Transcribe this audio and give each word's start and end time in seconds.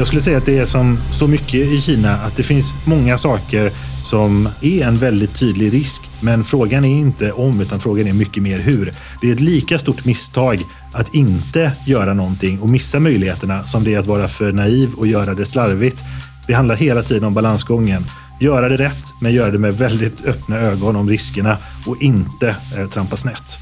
Jag 0.00 0.06
skulle 0.06 0.22
säga 0.22 0.38
att 0.38 0.46
det 0.46 0.58
är 0.58 0.64
som 0.64 0.98
så 1.12 1.28
mycket 1.28 1.54
i 1.54 1.80
Kina 1.80 2.12
att 2.12 2.36
det 2.36 2.42
finns 2.42 2.72
många 2.86 3.18
saker 3.18 3.72
som 4.04 4.48
är 4.60 4.82
en 4.82 4.96
väldigt 4.96 5.38
tydlig 5.38 5.72
risk. 5.72 6.02
Men 6.20 6.44
frågan 6.44 6.84
är 6.84 6.98
inte 6.98 7.32
om, 7.32 7.60
utan 7.60 7.80
frågan 7.80 8.06
är 8.06 8.12
mycket 8.12 8.42
mer 8.42 8.58
hur. 8.58 8.92
Det 9.20 9.28
är 9.28 9.32
ett 9.32 9.40
lika 9.40 9.78
stort 9.78 10.04
misstag 10.04 10.62
att 10.92 11.14
inte 11.14 11.72
göra 11.86 12.14
någonting 12.14 12.60
och 12.60 12.68
missa 12.68 13.00
möjligheterna 13.00 13.62
som 13.62 13.84
det 13.84 13.94
är 13.94 13.98
att 13.98 14.06
vara 14.06 14.28
för 14.28 14.52
naiv 14.52 14.90
och 14.96 15.06
göra 15.06 15.34
det 15.34 15.46
slarvigt. 15.46 16.02
Det 16.46 16.52
handlar 16.52 16.76
hela 16.76 17.02
tiden 17.02 17.24
om 17.24 17.34
balansgången. 17.34 18.04
Göra 18.40 18.68
det 18.68 18.76
rätt, 18.76 19.04
men 19.20 19.32
göra 19.32 19.50
det 19.50 19.58
med 19.58 19.74
väldigt 19.74 20.24
öppna 20.24 20.56
ögon 20.56 20.96
om 20.96 21.08
riskerna 21.08 21.58
och 21.86 22.02
inte 22.02 22.56
eh, 22.76 22.88
trampa 22.88 23.16
snett. 23.16 23.58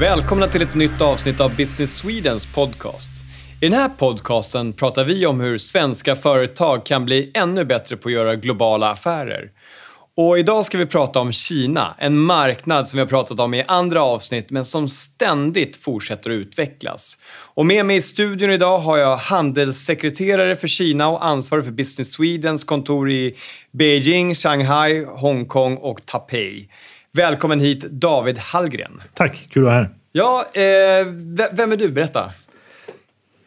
Välkomna 0.00 0.46
till 0.46 0.62
ett 0.62 0.74
nytt 0.74 1.00
avsnitt 1.00 1.40
av 1.40 1.56
Business 1.56 1.96
Swedens 1.96 2.46
podcast. 2.46 3.08
I 3.60 3.68
den 3.68 3.72
här 3.72 3.88
podcasten 3.88 4.72
pratar 4.72 5.04
vi 5.04 5.26
om 5.26 5.40
hur 5.40 5.58
svenska 5.58 6.16
företag 6.16 6.86
kan 6.86 7.04
bli 7.04 7.30
ännu 7.34 7.64
bättre 7.64 7.96
på 7.96 8.08
att 8.08 8.12
göra 8.12 8.36
globala 8.36 8.90
affärer. 8.90 9.50
Och 10.16 10.38
idag 10.38 10.64
ska 10.64 10.78
vi 10.78 10.86
prata 10.86 11.20
om 11.20 11.32
Kina, 11.32 11.94
en 11.98 12.18
marknad 12.18 12.88
som 12.88 12.96
vi 12.96 13.00
har 13.00 13.08
pratat 13.08 13.40
om 13.40 13.54
i 13.54 13.64
andra 13.68 14.02
avsnitt 14.02 14.50
men 14.50 14.64
som 14.64 14.88
ständigt 14.88 15.76
fortsätter 15.76 16.30
att 16.30 16.34
utvecklas. 16.34 17.18
Och 17.54 17.66
med 17.66 17.86
mig 17.86 17.96
i 17.96 18.02
studion 18.02 18.50
idag 18.50 18.78
har 18.78 18.98
jag 18.98 19.16
handelssekreterare 19.16 20.56
för 20.56 20.68
Kina 20.68 21.08
och 21.08 21.26
ansvarig 21.26 21.64
för 21.64 21.72
Business 21.72 22.12
Swedens 22.12 22.64
kontor 22.64 23.10
i 23.10 23.36
Beijing, 23.72 24.34
Shanghai, 24.34 25.04
Hongkong 25.04 25.76
och 25.76 26.06
Taipei. 26.06 26.68
Välkommen 27.18 27.60
hit 27.60 27.80
David 27.80 28.38
Hallgren. 28.38 29.02
Tack, 29.14 29.46
kul 29.50 29.62
att 29.62 29.66
vara 29.66 29.74
här. 29.74 29.88
Ja, 30.12 30.44
eh, 30.54 31.06
vem 31.52 31.72
är 31.72 31.76
du? 31.76 31.90
Berätta. 31.90 32.32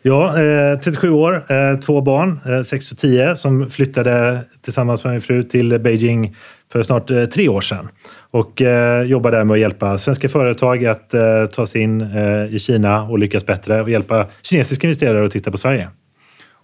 Ja, 0.01 0.41
eh, 0.41 0.79
37 0.79 1.09
år, 1.09 1.51
eh, 1.51 1.79
två 1.79 2.01
barn, 2.01 2.39
eh, 2.45 2.63
6 2.63 2.91
och 2.91 2.97
10, 2.97 3.35
som 3.35 3.69
flyttade 3.69 4.39
tillsammans 4.61 5.03
med 5.03 5.13
min 5.13 5.21
fru 5.21 5.43
till 5.43 5.79
Beijing 5.79 6.35
för 6.71 6.83
snart 6.83 7.11
eh, 7.11 7.25
tre 7.25 7.49
år 7.49 7.61
sedan. 7.61 7.89
Och 8.31 8.61
eh, 8.61 9.03
jobbar 9.03 9.31
där 9.31 9.43
med 9.43 9.53
att 9.53 9.59
hjälpa 9.59 9.97
svenska 9.97 10.29
företag 10.29 10.85
att 10.85 11.13
eh, 11.13 11.45
ta 11.45 11.65
sig 11.65 11.81
in 11.81 12.01
i 12.49 12.59
Kina 12.59 13.03
och 13.03 13.19
lyckas 13.19 13.45
bättre 13.45 13.81
och 13.81 13.89
hjälpa 13.89 14.25
kinesiska 14.41 14.87
investerare 14.87 15.25
att 15.25 15.31
titta 15.31 15.51
på 15.51 15.57
Sverige. 15.57 15.89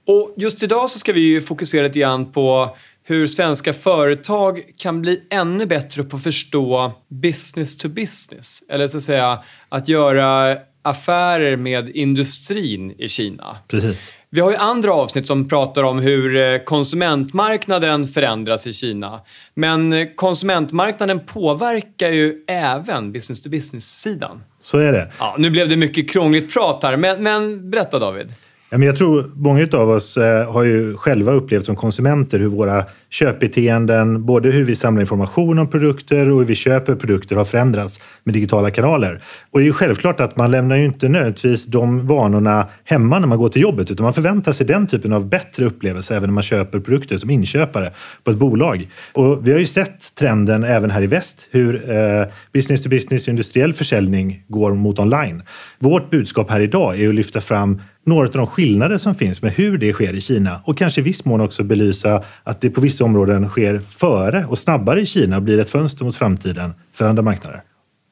Och 0.08 0.34
just 0.38 0.64
idag 0.64 0.90
så 0.90 1.00
ska 1.00 1.14
vi 1.14 1.42
fokusera 1.42 1.84
lite 1.84 2.00
grann 2.00 2.32
på 2.32 2.76
hur 3.10 3.28
svenska 3.28 3.74
företag 3.74 4.62
kan 4.78 5.02
bli 5.02 5.22
ännu 5.30 5.66
bättre 5.66 6.04
på 6.04 6.18
att 6.18 6.24
förstå 6.24 6.92
business 7.08 7.78
to 7.78 7.90
business. 7.90 8.64
Eller 8.70 8.88
så 8.88 8.98
att 8.98 9.04
säga 9.04 9.40
att 9.70 9.88
göra 9.88 10.58
affärer 10.82 11.58
med 11.58 11.90
industrin 11.90 12.96
i 12.98 13.10
Kina. 13.10 13.58
Precis. 13.68 14.14
Vi 14.30 14.42
har 14.42 14.52
ju 14.52 14.58
andra 14.58 14.94
avsnitt 14.94 15.28
som 15.28 15.48
pratar 15.48 15.84
om 15.84 16.00
hur 16.00 16.36
eh, 16.36 16.60
konsumentmarknaden 16.60 18.08
förändras 18.08 18.68
i 18.68 18.74
Kina. 18.74 19.20
Men 19.54 19.94
eh, 19.94 20.08
konsumentmarknaden 20.16 21.26
påverkar 21.26 22.10
ju 22.10 22.44
även 22.48 23.12
business 23.12 23.42
to 23.42 23.50
business-sidan. 23.50 24.44
Så 24.62 24.78
är 24.78 24.92
det. 24.92 25.12
Ja, 25.20 25.36
nu 25.38 25.50
blev 25.50 25.70
det 25.70 25.78
mycket 25.78 26.10
krångligt 26.10 26.54
prat 26.54 26.84
här, 26.84 26.98
men, 26.98 27.24
men 27.24 27.70
berätta 27.70 28.00
David. 28.00 28.34
Ja, 28.70 28.78
men 28.78 28.88
jag 28.88 28.96
tror 28.96 29.32
många 29.36 29.68
av 29.74 29.90
oss 29.90 30.18
eh, 30.18 30.52
har 30.52 30.64
ju 30.64 30.98
själva 30.98 31.32
upplevt 31.32 31.66
som 31.66 31.76
konsumenter 31.76 32.40
hur 32.40 32.48
våra 32.48 32.86
köpbeteenden, 33.10 34.26
både 34.26 34.52
hur 34.52 34.64
vi 34.64 34.76
samlar 34.76 35.02
information 35.02 35.60
om 35.60 35.70
produkter 35.70 36.30
och 36.30 36.40
hur 36.40 36.46
vi 36.46 36.56
köper 36.56 36.96
produkter 36.96 37.36
har 37.36 37.46
förändrats 37.46 38.00
med 38.24 38.34
digitala 38.34 38.72
kanaler. 38.72 39.24
Och 39.52 39.60
det 39.60 39.64
är 39.64 39.68
ju 39.68 39.74
självklart 39.74 40.20
att 40.20 40.38
man 40.38 40.52
lämnar 40.52 40.76
ju 40.76 40.86
inte 40.86 41.10
nödvändigtvis 41.10 41.66
de 41.66 42.08
vanorna 42.08 42.68
hemma 42.84 43.20
när 43.20 43.28
man 43.28 43.38
går 43.38 43.50
till 43.50 43.62
jobbet, 43.62 43.92
utan 43.92 44.04
man 44.04 44.14
förväntar 44.14 44.52
sig 44.52 44.66
den 44.66 44.88
typen 44.88 45.14
av 45.14 45.30
bättre 45.30 45.66
upplevelse 45.66 46.16
även 46.16 46.30
när 46.30 46.34
man 46.34 46.44
köper 46.44 46.80
produkter 46.80 47.18
som 47.18 47.30
inköpare 47.30 47.94
på 48.24 48.32
ett 48.32 48.38
bolag. 48.38 48.88
Och 49.14 49.48
vi 49.48 49.52
har 49.52 49.60
ju 49.60 49.66
sett 49.66 50.16
trenden 50.16 50.64
även 50.64 50.90
här 50.90 51.02
i 51.02 51.08
väst, 51.08 51.48
hur 51.52 51.90
eh, 51.92 52.26
business 52.54 52.84
to 52.84 52.90
business 52.90 53.28
industriell 53.28 53.74
försäljning 53.74 54.44
går 54.48 54.74
mot 54.74 55.00
online. 55.00 55.44
Vårt 55.80 56.10
budskap 56.10 56.50
här 56.52 56.60
idag 56.60 57.00
är 57.00 57.10
att 57.10 57.16
lyfta 57.16 57.42
fram 57.42 57.82
några 58.08 58.28
av 58.28 58.34
de 58.34 58.48
skillnader 58.48 58.98
som 58.98 59.16
finns 59.16 59.42
med 59.42 59.52
hur 59.52 59.78
det 59.78 59.94
sker 59.94 60.14
i 60.14 60.22
Kina 60.22 60.62
och 60.66 60.78
kanske 60.78 61.02
i 61.02 61.04
viss 61.04 61.26
mån 61.26 61.42
också 61.42 61.64
belysa 61.64 62.24
att 62.44 62.62
det 62.62 62.70
på 62.70 62.82
vissa 62.82 63.04
områden 63.04 63.50
sker 63.50 63.80
före 63.80 64.46
och 64.46 64.60
snabbare 64.60 65.02
i 65.02 65.06
Kina 65.06 65.36
och 65.36 65.44
blir 65.44 65.60
ett 65.60 65.70
fönster 65.70 66.06
mot 66.06 66.16
framtiden 66.16 66.74
för 66.94 67.08
andra 67.08 67.24
marknader. 67.24 67.62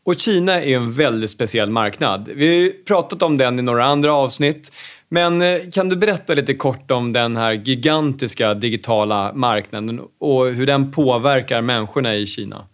Och 0.05 0.15
Kina 0.19 0.63
är 0.63 0.75
en 0.75 0.91
väldigt 0.91 1.29
speciell 1.29 1.69
marknad. 1.69 2.29
Vi 2.35 2.47
har 2.47 2.53
ju 2.53 2.71
pratat 2.71 3.21
om 3.21 3.37
den 3.37 3.59
i 3.59 3.61
några 3.61 3.85
andra 3.85 4.13
avsnitt. 4.13 4.71
Men 5.09 5.41
eh, 5.41 5.59
kan 5.73 5.89
du 5.89 5.95
berätta 5.95 6.33
lite 6.33 6.53
kort 6.53 6.91
om 6.91 7.13
den 7.13 7.37
här 7.37 7.51
gigantiska 7.51 8.53
digitala 8.53 9.31
marknaden 9.33 10.01
och 10.19 10.45
hur 10.45 10.65
den 10.65 10.91
påverkar 10.91 11.61
människorna 11.61 12.15
i 12.15 12.27
Kina? 12.27 12.65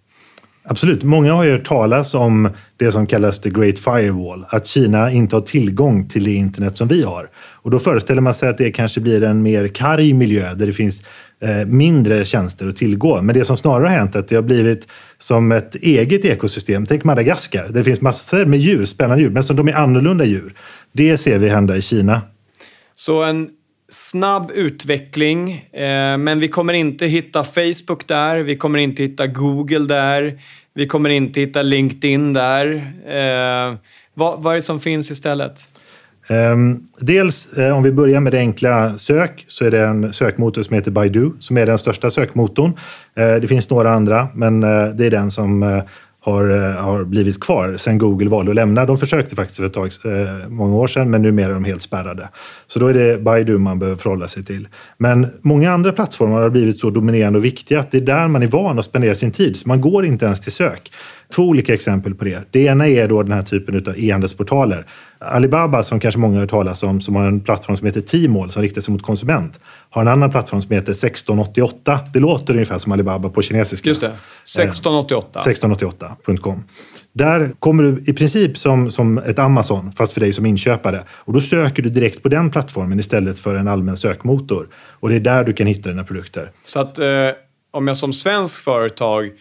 Absolut. 0.64 1.04
Många 1.04 1.34
har 1.34 1.44
ju 1.44 1.52
hört 1.52 1.66
talas 1.66 2.14
om 2.14 2.50
det 2.78 2.92
som 2.92 3.08
kallas 3.08 3.40
the 3.40 3.50
Great 3.50 3.80
Firewall. 3.80 4.46
Att 4.50 4.68
Kina 4.68 5.12
inte 5.12 5.36
har 5.36 5.42
tillgång 5.42 6.10
till 6.10 6.24
det 6.24 6.34
internet 6.34 6.78
som 6.78 6.88
vi 6.88 7.04
har. 7.04 7.30
Och 7.36 7.72
då 7.72 7.80
föreställer 7.80 8.22
man 8.22 8.34
sig 8.34 8.50
att 8.50 8.58
det 8.58 8.72
kanske 8.72 9.02
blir 9.02 9.24
en 9.24 9.42
mer 9.42 9.68
karg 9.68 10.14
miljö 10.14 10.54
där 10.54 10.66
det 10.66 10.74
finns 10.74 11.06
eh, 11.42 11.66
mindre 11.66 12.26
tjänster 12.26 12.68
att 12.68 12.78
tillgå. 12.78 13.22
Men 13.22 13.36
det 13.36 13.46
som 13.46 13.58
snarare 13.58 13.88
har 13.88 13.96
hänt 13.96 14.16
är 14.16 14.20
att 14.20 14.28
det 14.28 14.36
har 14.36 14.44
blivit 14.44 14.88
som 15.18 15.52
ett 15.52 15.76
eget 15.76 16.26
ekosystem. 16.26 16.86
Tänk 16.86 17.04
Madagaskar. 17.04 17.64
Där 17.64 17.74
det 17.74 17.84
finns 17.84 18.02
massor 18.02 18.46
med 18.46 18.60
djur, 18.60 18.86
spännande 18.86 19.24
djur, 19.24 19.30
men 19.30 19.44
som 19.44 19.56
de 19.56 19.68
är 19.68 19.74
annorlunda 19.74 20.26
djur. 20.26 20.54
Det 20.92 21.18
ser 21.18 21.38
vi 21.38 21.50
hända 21.50 21.78
i 21.78 21.82
Kina. 21.82 22.22
Så 22.96 23.24
en 23.24 23.50
snabb 23.92 24.52
utveckling, 24.52 25.52
eh, 25.74 26.18
men 26.18 26.40
vi 26.40 26.48
kommer 26.48 26.74
inte 26.74 27.06
hitta 27.06 27.44
Facebook 27.44 28.08
där, 28.08 28.38
vi 28.38 28.56
kommer 28.56 28.80
inte 28.80 29.04
hitta 29.04 29.28
Google 29.28 29.80
där, 29.80 30.40
vi 30.74 30.88
kommer 30.88 31.10
inte 31.10 31.40
hitta 31.40 31.62
LinkedIn 31.62 32.34
där. 32.34 32.94
Eh, 33.08 33.76
vad, 34.14 34.44
vad 34.44 34.54
är 34.54 34.56
det 34.56 34.62
som 34.62 34.80
finns 34.80 35.12
istället? 35.12 35.68
Ehm, 36.28 36.80
dels 37.00 37.54
eh, 37.54 37.78
om 37.78 37.84
vi 37.84 37.92
börjar 37.92 38.20
med 38.20 38.34
det 38.34 38.40
enkla 38.40 38.98
sök 38.98 39.46
så 39.48 39.66
är 39.66 39.72
det 39.72 39.86
en 39.86 40.14
sökmotor 40.14 40.64
som 40.64 40.76
heter 40.76 40.92
Baidu 40.92 41.32
som 41.40 41.58
är 41.58 41.66
den 41.66 41.78
största 41.78 42.10
sökmotorn. 42.10 42.74
Eh, 43.16 43.36
det 43.36 43.48
finns 43.48 43.70
några 43.70 43.94
andra, 43.94 44.28
men 44.36 44.64
eh, 44.64 44.88
det 44.88 45.06
är 45.06 45.12
den 45.12 45.32
som 45.32 45.82
har, 46.24 46.50
eh, 46.50 46.84
har 46.84 47.04
blivit 47.04 47.40
kvar 47.40 47.78
sen 47.78 47.98
Google 47.98 48.30
valde 48.30 48.52
att 48.52 48.56
lämna. 48.56 48.86
De 48.86 48.98
försökte 48.98 49.36
faktiskt 49.36 49.58
för 49.58 49.66
ett 49.66 49.74
tag, 49.74 49.90
eh, 50.06 50.50
många 50.50 50.76
år 50.76 50.88
sedan, 50.88 51.10
men 51.10 51.22
numera 51.22 51.50
är 51.50 51.54
de 51.54 51.66
helt 51.66 51.82
spärrade. 51.82 52.30
Så 52.68 52.80
då 52.80 52.88
är 52.88 52.94
det 52.94 53.22
Baidu 53.22 53.58
man 53.58 53.80
behöver 53.80 53.98
förhålla 53.98 54.28
sig 54.28 54.46
till. 54.46 54.68
Men 54.98 55.28
många 55.42 55.72
andra 55.72 55.92
plattformar 55.92 56.42
har 56.42 56.50
blivit 56.50 56.80
så 56.80 56.90
dominerande 56.90 57.40
och 57.40 57.46
viktiga 57.46 57.80
att 57.80 57.92
det 57.92 57.98
är 57.98 58.02
där 58.02 58.28
man 58.28 58.44
är 58.44 58.48
van 58.48 58.80
att 58.80 58.86
spendera 58.86 59.16
sin 59.16 59.32
tid. 59.32 59.58
Så 59.58 59.68
man 59.68 59.82
går 59.82 60.06
inte 60.06 60.26
ens 60.26 60.42
till 60.42 60.52
sök. 60.52 60.92
Två 61.36 61.44
olika 61.44 61.74
exempel 61.74 62.16
på 62.16 62.26
det. 62.26 62.40
Det 62.52 62.60
ena 62.60 62.88
är 62.88 63.08
då 63.08 63.24
den 63.24 63.32
här 63.32 63.42
typen 63.42 63.76
av 63.76 63.94
e-handelsportaler. 63.98 64.86
Alibaba, 65.20 65.84
som 65.84 66.00
kanske 66.00 66.20
många 66.20 66.34
har 66.34 66.42
hört 66.42 66.50
talas 66.50 66.84
om, 66.84 67.02
som 67.02 67.16
har 67.16 67.24
en 67.24 67.40
plattform 67.40 67.78
som 67.78 67.88
heter 67.88 68.02
Tmall 68.02 68.52
som 68.52 68.62
riktar 68.62 68.82
sig 68.82 68.92
mot 68.92 69.02
konsument, 69.02 69.60
har 69.92 70.02
en 70.02 70.08
annan 70.08 70.32
plattform 70.32 70.62
som 70.62 70.72
heter 70.72 70.92
1688. 70.92 72.00
Det 72.14 72.20
låter 72.20 72.54
ungefär 72.54 72.78
som 72.78 72.92
Alibaba 72.92 73.30
på 73.30 73.42
kinesiska. 73.42 73.90
Just 73.90 74.02
det. 74.02 74.08
1688. 74.08 75.40
1688.com. 75.40 76.64
Där 77.14 77.54
kommer 77.60 77.84
du 77.84 78.04
i 78.08 78.14
princip 78.14 78.58
som, 78.58 78.92
som 78.92 79.18
ett 79.18 79.40
Amazon, 79.40 79.92
fast 79.92 80.14
för 80.14 80.20
dig 80.20 80.34
som 80.34 80.46
inköpare. 80.46 81.04
Och 81.10 81.34
då 81.34 81.42
söker 81.42 81.84
du 81.84 81.90
direkt 81.90 82.24
på 82.24 82.30
den 82.30 82.52
plattformen 82.52 83.00
istället 83.00 83.40
för 83.40 83.56
en 83.56 83.68
allmän 83.68 83.98
sökmotor. 83.98 84.68
Och 84.76 85.10
det 85.10 85.16
är 85.16 85.20
där 85.20 85.44
du 85.44 85.54
kan 85.54 85.68
hitta 85.68 85.90
dina 85.90 86.04
produkter. 86.04 86.52
Så 86.66 86.80
att 86.80 87.00
eh, 87.00 87.08
om 87.72 87.88
jag 87.88 87.98
som 87.98 88.14
svensk 88.14 88.64
företag 88.64 89.32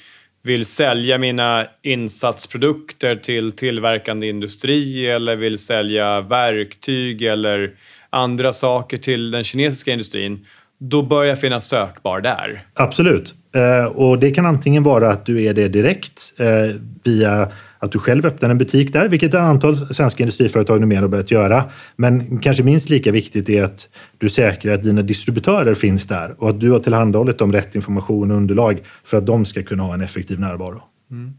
vill 0.42 0.64
sälja 0.64 1.18
mina 1.18 1.66
insatsprodukter 1.82 3.16
till 3.16 3.52
tillverkande 3.52 4.28
industri 4.28 5.06
eller 5.06 5.36
vill 5.36 5.58
sälja 5.58 6.20
verktyg 6.20 7.22
eller 7.22 7.70
andra 8.10 8.52
saker 8.52 8.96
till 8.96 9.30
den 9.30 9.44
kinesiska 9.44 9.92
industrin, 9.92 10.46
då 10.78 11.02
bör 11.02 11.24
jag 11.24 11.40
finnas 11.40 11.68
sökbar 11.68 12.20
där. 12.20 12.64
Absolut. 12.74 13.34
Eh, 13.54 13.84
och 13.84 14.18
det 14.18 14.30
kan 14.30 14.46
antingen 14.46 14.82
vara 14.82 15.10
att 15.10 15.26
du 15.26 15.44
är 15.44 15.54
det 15.54 15.68
direkt 15.68 16.32
eh, 16.38 16.76
via 17.04 17.48
att 17.80 17.92
du 17.92 17.98
själv 17.98 18.26
öppnar 18.26 18.50
en 18.50 18.58
butik 18.58 18.92
där, 18.92 19.08
vilket 19.08 19.34
ett 19.34 19.40
antal 19.40 19.76
svenska 19.76 20.22
industriföretag 20.22 20.80
numera 20.80 21.00
har 21.00 21.08
börjat 21.08 21.30
göra. 21.30 21.64
Men 21.96 22.38
kanske 22.38 22.62
minst 22.62 22.88
lika 22.88 23.12
viktigt 23.12 23.48
är 23.48 23.62
att 23.62 23.88
du 24.18 24.28
säkrar 24.28 24.74
att 24.74 24.82
dina 24.82 25.02
distributörer 25.02 25.74
finns 25.74 26.06
där 26.06 26.34
och 26.38 26.48
att 26.50 26.60
du 26.60 26.70
har 26.70 26.80
tillhandahållit 26.80 27.38
dem 27.38 27.52
rätt 27.52 27.74
information 27.74 28.30
och 28.30 28.36
underlag 28.36 28.82
för 29.04 29.18
att 29.18 29.26
de 29.26 29.44
ska 29.44 29.62
kunna 29.62 29.82
ha 29.82 29.94
en 29.94 30.00
effektiv 30.00 30.40
närvaro. 30.40 30.82
Mm. 31.10 31.32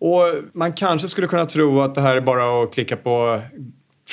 Och 0.00 0.22
man 0.54 0.72
kanske 0.72 1.08
skulle 1.08 1.26
kunna 1.26 1.46
tro 1.46 1.80
att 1.80 1.94
det 1.94 2.00
här 2.00 2.16
är 2.16 2.20
bara 2.20 2.62
att 2.62 2.74
klicka 2.74 2.96
på 2.96 3.40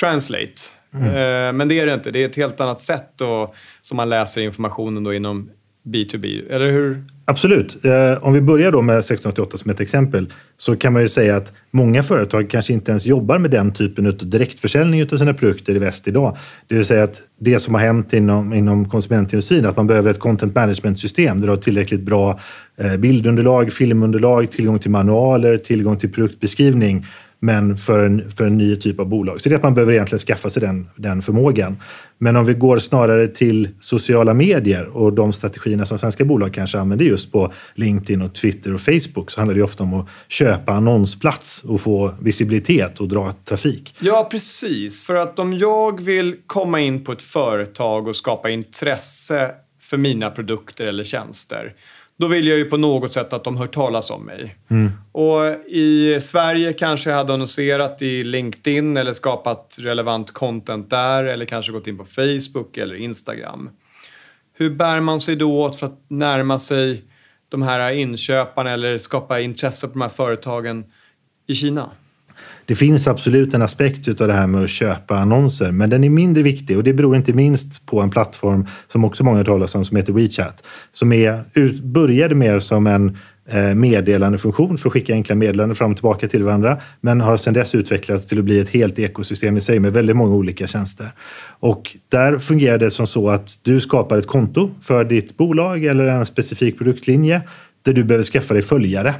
translate. 0.00 0.52
Mm. 0.94 1.08
Eh, 1.08 1.52
men 1.52 1.68
det 1.68 1.80
är 1.80 1.86
det 1.86 1.94
inte. 1.94 2.10
Det 2.10 2.22
är 2.22 2.26
ett 2.26 2.36
helt 2.36 2.60
annat 2.60 2.80
sätt 2.80 3.12
då, 3.16 3.54
som 3.80 3.96
man 3.96 4.08
läser 4.08 4.40
informationen 4.40 5.04
då 5.04 5.14
inom 5.14 5.50
B2B, 5.92 6.52
eller 6.52 6.70
hur? 6.70 7.02
Absolut. 7.24 7.84
Eh, 7.84 8.24
om 8.24 8.32
vi 8.32 8.40
börjar 8.40 8.72
då 8.72 8.82
med 8.82 8.98
1688 8.98 9.58
som 9.58 9.70
ett 9.70 9.80
exempel 9.80 10.32
så 10.56 10.76
kan 10.76 10.92
man 10.92 11.02
ju 11.02 11.08
säga 11.08 11.36
att 11.36 11.52
många 11.70 12.02
företag 12.02 12.50
kanske 12.50 12.72
inte 12.72 12.90
ens 12.90 13.06
jobbar 13.06 13.38
med 13.38 13.50
den 13.50 13.72
typen 13.72 14.06
av 14.06 14.16
direktförsäljning 14.16 15.02
av 15.02 15.16
sina 15.16 15.34
produkter 15.34 15.74
i 15.74 15.78
väst 15.78 16.08
idag. 16.08 16.36
Det 16.66 16.74
vill 16.74 16.84
säga 16.84 17.04
att 17.04 17.22
det 17.40 17.58
som 17.58 17.74
har 17.74 17.80
hänt 17.80 18.12
inom, 18.12 18.52
inom 18.52 18.88
konsumentindustrin, 18.88 19.66
att 19.66 19.76
man 19.76 19.86
behöver 19.86 20.10
ett 20.10 20.18
content 20.18 20.54
management-system 20.54 21.40
där 21.40 21.46
du 21.46 21.52
har 21.52 21.60
tillräckligt 21.60 22.02
bra 22.02 22.40
eh, 22.76 22.96
bildunderlag, 22.96 23.72
filmunderlag, 23.72 24.50
tillgång 24.50 24.78
till 24.78 24.90
manualer, 24.90 25.56
tillgång 25.56 25.96
till 25.96 26.12
produktbeskrivning 26.12 27.06
men 27.40 27.76
för 27.76 27.98
en, 27.98 28.30
för 28.30 28.44
en 28.44 28.58
ny 28.58 28.76
typ 28.76 29.00
av 29.00 29.06
bolag. 29.06 29.40
Så 29.40 29.48
det 29.48 29.54
är 29.54 29.56
att 29.56 29.62
man 29.62 29.74
behöver 29.74 29.92
egentligen 29.92 30.20
skaffa 30.20 30.50
sig 30.50 30.60
den, 30.60 30.90
den 30.96 31.22
förmågan. 31.22 31.76
Men 32.18 32.36
om 32.36 32.44
vi 32.44 32.54
går 32.54 32.78
snarare 32.78 33.28
till 33.28 33.68
sociala 33.80 34.34
medier 34.34 34.84
och 34.84 35.12
de 35.12 35.32
strategierna 35.32 35.86
som 35.86 35.98
svenska 35.98 36.24
bolag 36.24 36.54
kanske 36.54 36.78
använder 36.78 37.04
just 37.04 37.32
på 37.32 37.52
LinkedIn, 37.74 38.22
och 38.22 38.34
Twitter 38.34 38.74
och 38.74 38.80
Facebook 38.80 39.30
så 39.30 39.40
handlar 39.40 39.54
det 39.54 39.62
ofta 39.62 39.82
om 39.82 39.94
att 39.94 40.06
köpa 40.28 40.72
annonsplats 40.72 41.62
och 41.62 41.80
få 41.80 42.14
visibilitet 42.20 43.00
och 43.00 43.08
dra 43.08 43.32
trafik. 43.44 43.94
Ja, 43.98 44.28
precis. 44.30 45.02
För 45.02 45.14
att 45.14 45.38
om 45.38 45.52
jag 45.52 46.02
vill 46.02 46.36
komma 46.46 46.80
in 46.80 47.04
på 47.04 47.12
ett 47.12 47.22
företag 47.22 48.08
och 48.08 48.16
skapa 48.16 48.50
intresse 48.50 49.50
för 49.80 49.96
mina 49.96 50.30
produkter 50.30 50.86
eller 50.86 51.04
tjänster 51.04 51.74
då 52.18 52.26
vill 52.26 52.46
jag 52.46 52.58
ju 52.58 52.64
på 52.64 52.76
något 52.76 53.12
sätt 53.12 53.32
att 53.32 53.44
de 53.44 53.56
hör 53.56 53.66
talas 53.66 54.10
om 54.10 54.22
mig. 54.24 54.56
Mm. 54.68 54.90
Och 55.12 55.66
i 55.66 56.18
Sverige 56.20 56.72
kanske 56.72 57.10
jag 57.10 57.16
hade 57.16 57.34
annonserat 57.34 58.02
i 58.02 58.24
LinkedIn 58.24 58.96
eller 58.96 59.12
skapat 59.12 59.76
relevant 59.80 60.32
content 60.32 60.90
där 60.90 61.24
eller 61.24 61.44
kanske 61.44 61.72
gått 61.72 61.86
in 61.86 61.98
på 61.98 62.04
Facebook 62.04 62.76
eller 62.76 62.94
Instagram. 62.94 63.70
Hur 64.54 64.70
bär 64.70 65.00
man 65.00 65.20
sig 65.20 65.36
då 65.36 65.62
åt 65.62 65.76
för 65.76 65.86
att 65.86 66.04
närma 66.08 66.58
sig 66.58 67.04
de 67.48 67.62
här 67.62 67.90
inköparna 67.90 68.70
eller 68.70 68.98
skapa 68.98 69.40
intresse 69.40 69.86
på 69.86 69.92
de 69.92 70.00
här 70.00 70.08
företagen 70.08 70.84
i 71.46 71.54
Kina? 71.54 71.90
Det 72.68 72.74
finns 72.74 73.08
absolut 73.08 73.54
en 73.54 73.62
aspekt 73.62 74.20
av 74.20 74.28
det 74.28 74.32
här 74.32 74.46
med 74.46 74.64
att 74.64 74.70
köpa 74.70 75.18
annonser, 75.18 75.72
men 75.72 75.90
den 75.90 76.04
är 76.04 76.10
mindre 76.10 76.42
viktig 76.42 76.76
och 76.76 76.84
det 76.84 76.92
beror 76.92 77.16
inte 77.16 77.32
minst 77.32 77.86
på 77.86 78.00
en 78.00 78.10
plattform 78.10 78.66
som 78.88 79.04
också 79.04 79.24
många 79.24 79.44
talar 79.44 79.76
om 79.76 79.84
som 79.84 79.96
heter 79.96 80.12
WeChat, 80.12 80.62
som 80.92 81.12
är, 81.12 81.44
började 81.82 82.34
mer 82.34 82.58
som 82.58 82.86
en 82.86 83.16
eh, 83.48 83.74
meddelandefunktion 83.74 84.78
för 84.78 84.88
att 84.88 84.92
skicka 84.92 85.12
enkla 85.12 85.34
meddelanden 85.34 85.76
fram 85.76 85.90
och 85.90 85.96
tillbaka 85.96 86.28
till 86.28 86.42
varandra, 86.42 86.80
men 87.00 87.20
har 87.20 87.36
sedan 87.36 87.54
dess 87.54 87.74
utvecklats 87.74 88.26
till 88.26 88.38
att 88.38 88.44
bli 88.44 88.60
ett 88.60 88.70
helt 88.70 88.98
ekosystem 88.98 89.56
i 89.56 89.60
sig 89.60 89.80
med 89.80 89.92
väldigt 89.92 90.16
många 90.16 90.34
olika 90.34 90.66
tjänster. 90.66 91.12
Och 91.60 91.96
där 92.08 92.38
fungerar 92.38 92.78
det 92.78 92.90
som 92.90 93.06
så 93.06 93.30
att 93.30 93.58
du 93.62 93.80
skapar 93.80 94.18
ett 94.18 94.26
konto 94.26 94.70
för 94.82 95.04
ditt 95.04 95.36
bolag 95.36 95.84
eller 95.84 96.04
en 96.04 96.26
specifik 96.26 96.78
produktlinje 96.78 97.42
där 97.82 97.92
du 97.92 98.04
behöver 98.04 98.24
skaffa 98.24 98.54
dig 98.54 98.62
följare. 98.62 99.14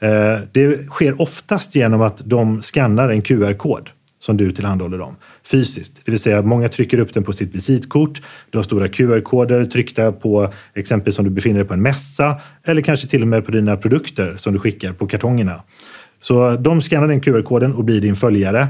Eh, 0.00 0.38
det 0.52 0.86
sker 0.86 1.20
oftast 1.20 1.74
genom 1.74 2.02
att 2.02 2.22
de 2.24 2.62
skannar 2.62 3.08
en 3.08 3.22
QR-kod 3.22 3.90
som 4.18 4.36
du 4.36 4.52
tillhandahåller 4.52 4.98
dem 4.98 5.16
fysiskt. 5.44 6.00
Det 6.04 6.10
vill 6.10 6.20
säga 6.20 6.42
många 6.42 6.68
trycker 6.68 6.98
upp 6.98 7.14
den 7.14 7.24
på 7.24 7.32
sitt 7.32 7.54
visitkort. 7.54 8.22
Du 8.50 8.58
har 8.58 8.62
stora 8.62 8.88
QR-koder 8.88 9.64
tryckta 9.64 10.12
på 10.12 10.52
exempelvis 10.74 11.18
om 11.18 11.24
du 11.24 11.30
befinner 11.30 11.58
dig 11.58 11.68
på 11.68 11.74
en 11.74 11.82
mässa 11.82 12.40
eller 12.64 12.82
kanske 12.82 13.08
till 13.08 13.22
och 13.22 13.28
med 13.28 13.46
på 13.46 13.50
dina 13.50 13.76
produkter 13.76 14.36
som 14.36 14.52
du 14.52 14.58
skickar 14.58 14.92
på 14.92 15.06
kartongerna. 15.06 15.62
Så 16.20 16.56
de 16.56 16.82
skannar 16.82 17.08
den 17.08 17.20
QR-koden 17.20 17.72
och 17.72 17.84
blir 17.84 18.00
din 18.00 18.16
följare 18.16 18.68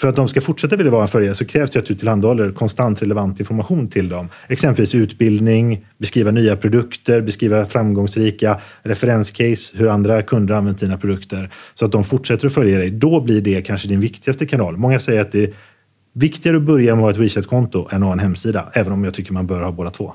för 0.00 0.08
att 0.08 0.16
de 0.16 0.28
ska 0.28 0.40
fortsätta 0.40 0.76
vilja 0.76 0.92
vara 0.92 1.02
en 1.02 1.08
följare 1.08 1.34
så 1.34 1.44
krävs 1.44 1.70
det 1.70 1.78
att 1.78 1.86
du 1.86 1.94
tillhandahåller 1.94 2.52
konstant 2.52 3.02
relevant 3.02 3.40
information 3.40 3.88
till 3.88 4.08
dem. 4.08 4.28
Exempelvis 4.48 4.94
utbildning, 4.94 5.86
beskriva 5.98 6.30
nya 6.30 6.56
produkter, 6.56 7.20
beskriva 7.20 7.66
framgångsrika 7.66 8.60
referenscase, 8.82 9.76
hur 9.78 9.88
andra 9.88 10.22
kunder 10.22 10.54
använt 10.54 10.80
dina 10.80 10.98
produkter 10.98 11.50
så 11.74 11.84
att 11.84 11.92
de 11.92 12.04
fortsätter 12.04 12.46
att 12.46 12.54
följa 12.54 12.78
dig. 12.78 12.90
Då 12.90 13.20
blir 13.20 13.40
det 13.40 13.62
kanske 13.62 13.88
din 13.88 14.00
viktigaste 14.00 14.46
kanal. 14.46 14.76
Många 14.76 15.00
säger 15.00 15.20
att 15.20 15.32
det 15.32 15.42
är 15.42 15.54
viktigare 16.12 16.56
att 16.56 16.62
börja 16.62 16.94
med 16.94 17.04
att 17.04 17.16
ha 17.16 17.24
ett 17.24 17.36
WeChat-konto 17.36 17.88
än 17.90 18.02
att 18.02 18.06
ha 18.06 18.12
en 18.12 18.18
hemsida, 18.18 18.70
även 18.72 18.92
om 18.92 19.04
jag 19.04 19.14
tycker 19.14 19.32
man 19.32 19.46
bör 19.46 19.60
ha 19.60 19.72
båda 19.72 19.90
två. 19.90 20.14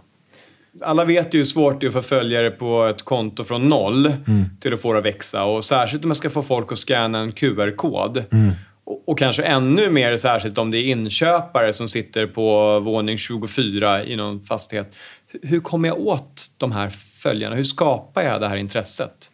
Alla 0.82 1.06
vet 1.06 1.34
ju 1.34 1.38
hur 1.38 1.46
svårt 1.46 1.82
det 1.82 1.86
är 1.86 1.88
att 1.88 1.94
få 1.94 2.02
följare 2.02 2.52
på 2.52 2.84
ett 2.84 3.04
konto 3.04 3.44
från 3.44 3.70
noll 3.70 4.06
mm. 4.06 4.44
till 4.60 4.74
att 4.74 4.82
få 4.82 4.94
det 4.94 5.00
att 5.00 5.06
växa. 5.06 5.44
Och 5.44 5.64
särskilt 5.64 6.04
om 6.04 6.08
man 6.08 6.16
ska 6.16 6.30
få 6.30 6.42
folk 6.42 6.72
att 6.72 6.80
scanna 6.80 7.20
en 7.20 7.32
QR-kod. 7.32 8.24
Mm. 8.32 8.52
Och, 8.86 9.20
kanske 9.20 9.44
ännu 9.44 9.90
mer 9.90 10.18
särskilt 10.18 10.58
om 10.58 10.72
det 10.72 10.78
är 10.78 10.84
inköpare 10.84 11.74
som 11.74 11.88
sitter 11.88 12.28
på 12.28 12.80
våning 12.80 13.18
24 13.18 14.06
i 14.06 14.16
någon 14.16 14.42
fastighet. 14.42 14.96
Hur 15.42 15.60
kommer 15.60 15.90
jag 15.90 16.00
åt 16.00 16.46
de 16.58 16.72
här 16.72 16.90
följarna? 17.24 17.56
Hur 17.56 17.64
skapar 17.64 18.22
jag 18.22 18.42
det 18.42 18.48
här 18.48 18.58
intresset? 18.58 19.32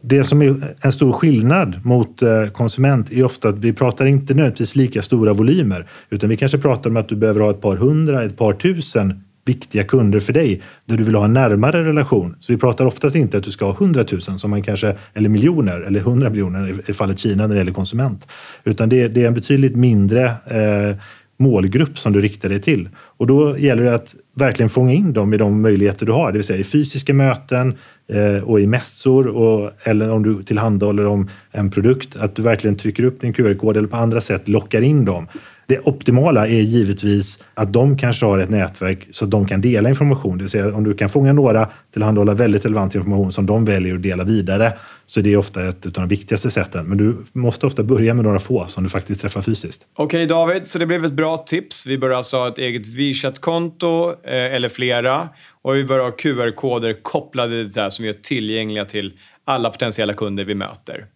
Det 0.00 0.24
som 0.24 0.42
är 0.42 0.76
en 0.80 0.92
stor 0.92 1.12
skillnad 1.12 1.84
mot 1.84 2.22
eh, 2.22 2.46
konsument 2.46 3.12
är 3.12 3.24
ofta 3.24 3.48
att 3.48 3.58
vi 3.58 3.72
pratar 3.72 4.06
inte 4.06 4.34
nödvändigtvis 4.34 4.76
lika 4.76 5.02
stora 5.02 5.32
volymer, 5.32 5.88
utan 6.10 6.28
vi 6.28 6.36
kanske 6.36 6.58
pratar 6.58 6.90
om 6.90 6.96
att 6.96 7.08
du 7.08 7.16
behöver 7.16 7.40
ha 7.40 7.50
ett 7.50 7.60
par 7.60 7.76
hundra, 7.76 8.24
ett 8.24 8.36
par 8.36 8.52
tusen 8.52 9.24
viktiga 9.46 9.84
kunder 9.84 10.20
för 10.20 10.32
dig 10.32 10.62
där 10.84 10.96
du 10.96 11.04
vill 11.04 11.14
ha 11.14 11.24
en 11.24 11.32
närmare 11.32 11.84
relation. 11.84 12.36
Så 12.40 12.52
vi 12.52 12.58
pratar 12.58 12.86
oftast 12.86 13.16
inte 13.16 13.38
att 13.38 13.44
du 13.44 13.50
ska 13.50 13.64
ha 13.64 13.72
hundratusen 13.72 14.38
som 14.38 14.50
man 14.50 14.62
kanske, 14.62 14.96
eller 15.14 15.28
miljoner 15.28 15.80
eller 15.80 16.00
hundra 16.00 16.30
miljoner 16.30 16.82
i 16.86 16.92
fallet 16.92 17.18
Kina 17.18 17.46
när 17.46 17.54
det 17.54 17.58
gäller 17.58 17.72
konsument. 17.72 18.26
Utan 18.64 18.88
det, 18.88 19.08
det 19.08 19.22
är 19.22 19.26
en 19.26 19.34
betydligt 19.34 19.76
mindre 19.76 20.24
eh, 20.24 20.96
målgrupp 21.38 21.98
som 21.98 22.12
du 22.12 22.20
riktar 22.20 22.48
dig 22.48 22.60
till. 22.60 22.88
Och 22.96 23.26
då 23.26 23.58
gäller 23.58 23.84
det 23.84 23.94
att 23.94 24.16
verkligen 24.34 24.70
fånga 24.70 24.92
in 24.92 25.12
dem 25.12 25.34
i 25.34 25.36
de 25.36 25.60
möjligheter 25.60 26.06
du 26.06 26.12
har, 26.12 26.32
det 26.32 26.38
vill 26.38 26.44
säga 26.44 26.58
i 26.58 26.64
fysiska 26.64 27.14
möten 27.14 27.74
eh, 28.08 28.42
och 28.42 28.60
i 28.60 28.66
mässor 28.66 29.26
och, 29.26 29.70
eller 29.82 30.10
om 30.10 30.22
du 30.22 30.42
tillhandahåller 30.42 31.06
om 31.06 31.28
en 31.50 31.70
produkt, 31.70 32.16
att 32.16 32.36
du 32.36 32.42
verkligen 32.42 32.76
trycker 32.76 33.04
upp 33.04 33.20
din 33.20 33.32
QR-kod 33.32 33.76
eller 33.76 33.88
på 33.88 33.96
andra 33.96 34.20
sätt 34.20 34.48
lockar 34.48 34.80
in 34.80 35.04
dem. 35.04 35.28
Det 35.66 35.78
optimala 35.78 36.46
är 36.46 36.60
givetvis 36.60 37.44
att 37.54 37.72
de 37.72 37.98
kanske 37.98 38.26
har 38.26 38.38
ett 38.38 38.50
nätverk 38.50 39.08
så 39.10 39.24
att 39.24 39.30
de 39.30 39.46
kan 39.46 39.60
dela 39.60 39.88
information. 39.88 40.38
Det 40.38 40.44
vill 40.44 40.50
säga 40.50 40.74
om 40.74 40.84
du 40.84 40.94
kan 40.94 41.08
fånga 41.08 41.32
några 41.32 41.68
tillhandahålla 41.92 42.34
väldigt 42.34 42.64
relevant 42.64 42.94
information 42.94 43.32
som 43.32 43.46
de 43.46 43.64
väljer 43.64 43.94
att 43.94 44.02
dela 44.02 44.24
vidare 44.24 44.72
så 45.06 45.20
det 45.20 45.32
är 45.32 45.36
ofta 45.36 45.68
ett 45.68 45.86
av 45.86 45.92
de 45.92 46.08
viktigaste 46.08 46.50
sätten. 46.50 46.86
Men 46.86 46.98
du 46.98 47.16
måste 47.32 47.66
ofta 47.66 47.82
börja 47.82 48.14
med 48.14 48.24
några 48.24 48.38
få 48.38 48.66
som 48.66 48.82
du 48.82 48.88
faktiskt 48.88 49.20
träffar 49.20 49.42
fysiskt. 49.42 49.86
Okej 49.94 50.04
okay, 50.04 50.26
David, 50.26 50.66
så 50.66 50.78
det 50.78 50.86
blev 50.86 51.04
ett 51.04 51.12
bra 51.12 51.36
tips. 51.36 51.86
Vi 51.86 51.98
bör 51.98 52.10
alltså 52.10 52.36
ha 52.36 52.48
ett 52.48 52.58
eget 52.58 52.86
WeChat-konto 52.86 54.08
eh, 54.08 54.54
eller 54.54 54.68
flera 54.68 55.28
och 55.62 55.74
vi 55.74 55.84
bör 55.84 55.98
ha 55.98 56.10
QR-koder 56.10 57.02
kopplade 57.02 57.64
till 57.64 57.72
det 57.72 57.80
här 57.80 57.90
som 57.90 58.04
är 58.04 58.12
tillgängliga 58.12 58.84
till 58.84 59.12
alla 59.44 59.70
potentiella 59.70 60.14
kunder 60.14 60.44
vi 60.44 60.54
möter 60.54 61.06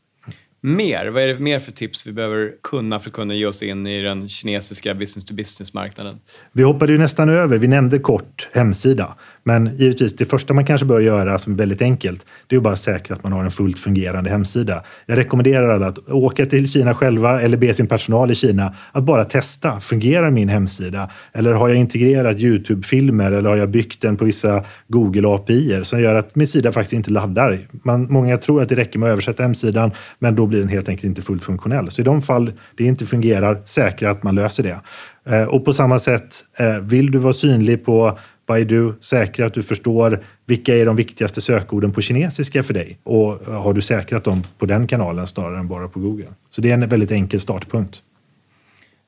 mer? 0.60 1.06
Vad 1.06 1.22
är 1.22 1.28
det 1.28 1.38
mer 1.38 1.58
för 1.58 1.72
tips 1.72 2.06
vi 2.06 2.12
behöver 2.12 2.52
kunna 2.62 2.98
för 2.98 3.10
att 3.10 3.14
kunna 3.14 3.34
ge 3.34 3.46
oss 3.46 3.62
in 3.62 3.86
i 3.86 4.02
den 4.02 4.28
kinesiska 4.28 4.94
business-to-business-marknaden? 4.94 6.20
Vi 6.52 6.62
hoppade 6.62 6.92
ju 6.92 6.98
nästan 6.98 7.28
över, 7.28 7.58
vi 7.58 7.68
nämnde 7.68 7.98
kort 7.98 8.48
hemsida. 8.52 9.16
Men 9.42 9.76
givetvis, 9.76 10.16
det 10.16 10.24
första 10.24 10.54
man 10.54 10.64
kanske 10.64 10.86
bör 10.86 11.00
göra 11.00 11.38
som 11.38 11.52
är 11.52 11.56
väldigt 11.56 11.82
enkelt, 11.82 12.26
det 12.46 12.54
är 12.54 12.56
att 12.56 12.62
bara 12.62 12.76
säkra 12.76 13.16
att 13.16 13.22
man 13.22 13.32
har 13.32 13.44
en 13.44 13.50
fullt 13.50 13.78
fungerande 13.78 14.30
hemsida. 14.30 14.84
Jag 15.06 15.18
rekommenderar 15.18 15.68
alla 15.68 15.86
att 15.86 16.08
åka 16.08 16.46
till 16.46 16.70
Kina 16.70 16.94
själva 16.94 17.42
eller 17.42 17.56
be 17.56 17.74
sin 17.74 17.86
personal 17.86 18.30
i 18.30 18.34
Kina 18.34 18.74
att 18.92 19.04
bara 19.04 19.24
testa. 19.24 19.80
Fungerar 19.80 20.30
min 20.30 20.48
hemsida? 20.48 21.10
Eller 21.32 21.52
har 21.52 21.68
jag 21.68 21.76
integrerat 21.76 22.36
Youtube-filmer 22.36 23.32
eller 23.32 23.48
har 23.48 23.56
jag 23.56 23.70
byggt 23.70 24.02
den 24.02 24.16
på 24.16 24.24
vissa 24.24 24.64
Google 24.88 25.28
API 25.28 25.80
som 25.84 26.00
gör 26.00 26.14
att 26.14 26.34
min 26.34 26.48
sida 26.48 26.72
faktiskt 26.72 26.92
inte 26.92 27.10
laddar? 27.10 27.58
Man, 27.70 28.06
många 28.10 28.36
tror 28.36 28.62
att 28.62 28.68
det 28.68 28.74
räcker 28.74 28.98
med 28.98 29.06
att 29.06 29.12
översätta 29.12 29.42
hemsidan, 29.42 29.90
men 30.18 30.34
då 30.34 30.46
blir 30.46 30.60
den 30.60 30.68
helt 30.68 30.88
enkelt 30.88 31.04
inte 31.04 31.22
fullt 31.22 31.44
funktionell. 31.44 31.90
Så 31.90 32.00
i 32.00 32.04
de 32.04 32.22
fall 32.22 32.52
det 32.76 32.84
inte 32.84 33.06
fungerar, 33.06 33.62
säkra 33.66 34.10
att 34.10 34.22
man 34.22 34.34
löser 34.34 34.62
det. 34.62 34.80
Eh, 35.24 35.42
och 35.42 35.64
på 35.64 35.72
samma 35.72 35.98
sätt, 35.98 36.34
eh, 36.58 36.78
vill 36.78 37.10
du 37.10 37.18
vara 37.18 37.32
synlig 37.32 37.84
på 37.84 38.18
Baidu, 38.50 38.92
säkra 39.00 39.46
att 39.46 39.54
du 39.54 39.62
förstår 39.62 40.24
vilka 40.46 40.76
är 40.76 40.86
de 40.86 40.96
viktigaste 40.96 41.40
sökorden 41.40 41.92
på 41.92 42.00
kinesiska 42.00 42.62
för 42.62 42.74
dig 42.74 42.98
och 43.02 43.48
eh, 43.48 43.62
har 43.62 43.72
du 43.72 43.82
säkrat 43.82 44.24
dem 44.24 44.42
på 44.58 44.66
den 44.66 44.86
kanalen 44.86 45.26
snarare 45.26 45.58
än 45.58 45.68
bara 45.68 45.88
på 45.88 46.00
Google. 46.00 46.26
Så 46.50 46.60
det 46.60 46.70
är 46.70 46.74
en 46.74 46.88
väldigt 46.88 47.10
enkel 47.10 47.40
startpunkt. 47.40 48.02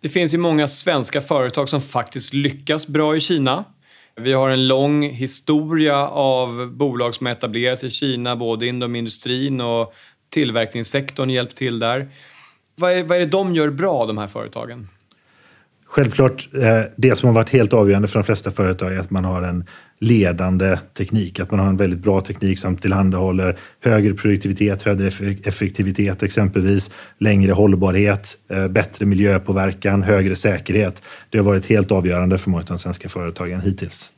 Det 0.03 0.09
finns 0.09 0.35
ju 0.35 0.39
många 0.39 0.69
svenska 0.69 1.21
företag 1.21 1.69
som 1.69 1.81
faktiskt 1.81 2.35
lyckas 2.35 2.87
bra 2.87 3.17
i 3.17 3.21
Kina. 3.21 3.65
Vi 4.17 4.33
har 4.33 4.51
en 4.51 4.69
lång 4.69 5.03
historia 5.03 6.09
av 6.09 6.73
bolag 6.73 7.15
som 7.15 7.27
etablerats 7.27 7.85
i 7.85 7.91
Kina, 7.91 8.37
både 8.37 8.67
inom 8.67 8.97
industrin 8.97 9.61
och 9.61 9.95
tillverkningssektorn 10.31 11.31
hjälpt 11.31 11.57
till 11.57 11.79
där. 11.79 12.11
Vad 12.77 12.93
är, 12.93 13.03
vad 13.03 13.17
är 13.17 13.21
det 13.21 13.27
de 13.27 13.55
gör 13.55 13.71
bra, 13.71 14.07
de 14.07 14.19
här 14.19 14.29
företagen? 14.29 14.89
Självklart, 15.95 16.49
eh, 16.55 16.83
det 16.97 17.17
som 17.17 17.27
har 17.27 17.35
varit 17.35 17.51
helt 17.51 17.73
avgörande 17.73 18.09
för 18.09 18.19
de 18.19 18.25
flesta 18.25 18.51
företag 18.51 18.95
är 18.95 18.99
att 18.99 19.11
man 19.11 19.25
har 19.25 19.43
en 19.43 19.65
ledande 20.01 20.79
teknik, 20.99 21.41
att 21.41 21.51
man 21.51 21.61
har 21.61 21.67
en 21.67 21.77
väldigt 21.77 21.99
bra 21.99 22.21
teknik 22.21 22.59
som 22.59 22.77
tillhandahåller 22.77 23.59
högre 23.85 24.15
produktivitet, 24.15 24.83
högre 24.83 25.07
effektivitet 25.45 26.23
exempelvis, 26.23 26.91
längre 27.19 27.53
hållbarhet, 27.53 28.39
eh, 28.49 28.69
bättre 28.69 29.07
miljöpåverkan, 29.07 30.03
högre 30.03 30.37
säkerhet. 30.37 31.03
Det 31.31 31.39
har 31.39 31.45
varit 31.45 31.67
helt 31.67 31.93
avgörande 31.93 32.39
för 32.39 32.51
många 32.51 32.61
av 32.61 32.67
de 32.67 32.79
svenska 32.79 33.09
företagen 33.09 33.61
hittills. 33.61 34.11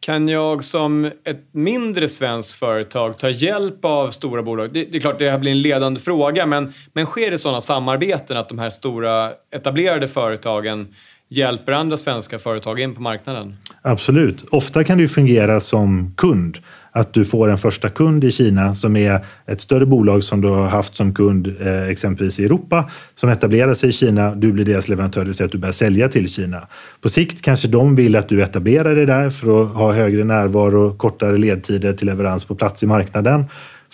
Kan 0.00 0.28
jag 0.28 0.64
som 0.64 1.04
ett 1.04 1.44
mindre 1.52 2.08
svenskt 2.08 2.58
företag 2.58 3.18
ta 3.18 3.30
hjälp 3.30 3.84
av 3.84 4.10
stora 4.10 4.42
bolag? 4.42 4.72
Det, 4.72 4.84
det 4.84 4.96
är 4.96 5.00
klart, 5.00 5.18
det 5.18 5.30
här 5.30 5.38
blir 5.38 5.50
en 5.50 5.62
ledande 5.62 6.00
fråga, 6.00 6.46
men, 6.46 6.72
men 6.92 7.06
sker 7.06 7.30
det 7.30 7.38
sådana 7.38 7.60
samarbeten 7.60 8.36
att 8.36 8.48
de 8.48 8.58
här 8.58 8.70
stora 8.70 9.32
etablerade 9.50 10.08
företagen 10.08 10.88
hjälper 11.28 11.72
andra 11.72 11.96
svenska 11.96 12.38
företag 12.38 12.80
in 12.80 12.94
på 12.94 13.02
marknaden? 13.02 13.56
Absolut. 13.82 14.44
Ofta 14.50 14.84
kan 14.84 14.98
det 14.98 15.08
fungera 15.08 15.60
som 15.60 16.14
kund 16.16 16.58
att 16.96 17.12
du 17.12 17.24
får 17.24 17.48
en 17.48 17.58
första 17.58 17.88
kund 17.88 18.24
i 18.24 18.30
Kina 18.30 18.74
som 18.74 18.96
är 18.96 19.24
ett 19.46 19.60
större 19.60 19.86
bolag 19.86 20.24
som 20.24 20.40
du 20.40 20.48
har 20.48 20.68
haft 20.68 20.96
som 20.96 21.14
kund 21.14 21.54
eh, 21.60 21.82
exempelvis 21.82 22.40
i 22.40 22.44
Europa 22.44 22.90
som 23.14 23.28
etablerar 23.30 23.74
sig 23.74 23.88
i 23.88 23.92
Kina. 23.92 24.34
Du 24.34 24.52
blir 24.52 24.64
deras 24.64 24.88
leverantör, 24.88 25.20
det 25.20 25.26
vill 25.26 25.34
säga 25.34 25.44
att 25.44 25.52
du 25.52 25.58
börjar 25.58 25.72
sälja 25.72 26.08
till 26.08 26.28
Kina. 26.28 26.66
På 27.00 27.08
sikt 27.08 27.42
kanske 27.42 27.68
de 27.68 27.94
vill 27.96 28.16
att 28.16 28.28
du 28.28 28.42
etablerar 28.42 28.94
dig 28.94 29.06
där 29.06 29.30
för 29.30 29.62
att 29.62 29.76
ha 29.76 29.92
högre 29.92 30.24
närvaro 30.24 30.96
kortare 30.96 31.38
ledtider 31.38 31.92
till 31.92 32.06
leverans 32.06 32.44
på 32.44 32.54
plats 32.54 32.82
i 32.82 32.86
marknaden. 32.86 33.44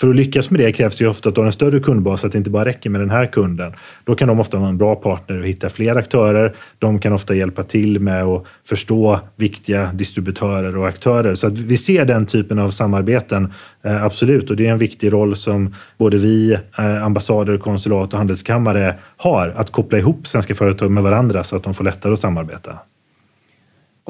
För 0.03 0.09
att 0.09 0.17
lyckas 0.17 0.51
med 0.51 0.61
det 0.61 0.73
krävs 0.73 0.97
det 0.97 1.05
ju 1.05 1.11
ofta 1.11 1.29
att 1.29 1.35
du 1.35 1.41
har 1.41 1.47
en 1.47 1.53
större 1.53 1.81
kundbas, 1.81 2.25
att 2.25 2.33
det 2.33 2.39
inte 2.39 2.51
bara 2.51 2.65
räcker 2.65 2.91
med 2.91 3.01
den 3.01 3.11
här 3.11 3.27
kunden. 3.27 3.73
Då 4.05 4.15
kan 4.15 4.29
de 4.29 4.41
ofta 4.41 4.59
vara 4.59 4.69
en 4.69 4.79
bra 4.79 4.97
partner 4.97 5.41
och 5.41 5.47
hitta 5.47 5.69
fler 5.69 5.97
aktörer. 5.97 6.55
De 6.79 6.99
kan 6.99 7.13
ofta 7.13 7.35
hjälpa 7.35 7.65
till 7.65 8.01
med 8.01 8.25
att 8.25 8.45
förstå 8.69 9.21
viktiga 9.37 9.93
distributörer 9.93 10.77
och 10.77 10.89
aktörer. 10.89 11.35
Så 11.35 11.47
att 11.47 11.59
vi 11.59 11.77
ser 11.77 12.05
den 12.05 12.27
typen 12.27 12.59
av 12.59 12.71
samarbeten, 12.71 13.53
eh, 13.83 14.05
absolut. 14.05 14.51
Och 14.51 14.57
det 14.57 14.67
är 14.67 14.73
en 14.73 14.79
viktig 14.79 15.13
roll 15.13 15.37
som 15.37 15.75
både 15.99 16.19
vi, 16.19 16.53
eh, 16.79 17.05
ambassader, 17.05 17.59
konsulat 17.59 18.13
och 18.13 18.19
handelskammare 18.19 18.95
har, 19.17 19.49
att 19.57 19.71
koppla 19.71 19.99
ihop 19.99 20.27
svenska 20.27 20.55
företag 20.55 20.91
med 20.91 21.03
varandra 21.03 21.45
så 21.45 21.57
att 21.57 21.63
de 21.63 21.75
får 21.75 21.85
lättare 21.85 22.13
att 22.13 22.21
samarbeta. 22.21 22.79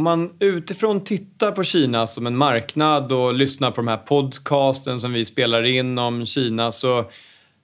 Om 0.02 0.04
man 0.04 0.30
utifrån 0.38 1.04
tittar 1.04 1.52
på 1.52 1.64
Kina 1.64 2.06
som 2.06 2.26
en 2.26 2.36
marknad 2.36 3.12
och 3.12 3.34
lyssnar 3.34 3.70
på 3.70 3.76
de 3.76 3.88
här 3.88 3.96
podcasten 3.96 5.00
som 5.00 5.12
vi 5.12 5.24
spelar 5.24 5.62
in 5.62 5.98
om 5.98 6.26
Kina 6.26 6.72
så 6.72 7.10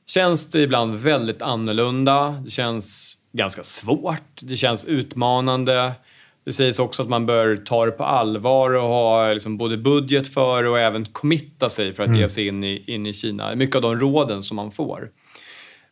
känns 0.07 0.50
det 0.50 0.61
ibland 0.61 0.97
väldigt 0.97 1.42
annorlunda. 1.42 2.30
Det 2.45 2.50
känns 2.50 3.16
ganska 3.33 3.62
svårt. 3.62 4.40
Det 4.42 4.57
känns 4.57 4.85
utmanande. 4.85 5.92
Det 6.45 6.52
sägs 6.52 6.78
också 6.78 7.02
att 7.02 7.09
man 7.09 7.26
bör 7.26 7.57
ta 7.57 7.87
det 7.87 7.92
på 7.92 8.04
allvar 8.04 8.75
och 8.75 8.88
ha 8.88 9.33
liksom 9.33 9.57
både 9.57 9.76
budget 9.76 10.28
för 10.28 10.64
och 10.64 10.78
även 10.78 11.04
committa 11.04 11.71
sig 11.71 11.95
för 11.95 12.02
att 12.02 12.09
mm. 12.09 12.21
ge 12.21 12.28
sig 12.28 12.47
in 12.47 12.64
i, 12.64 12.85
in 12.87 13.07
i 13.07 13.14
Kina. 13.14 13.54
Mycket 13.54 13.76
av 13.76 13.83
de 13.83 14.00
råden 14.00 14.42
som 14.42 14.57
man 14.57 14.71
får. 14.71 15.11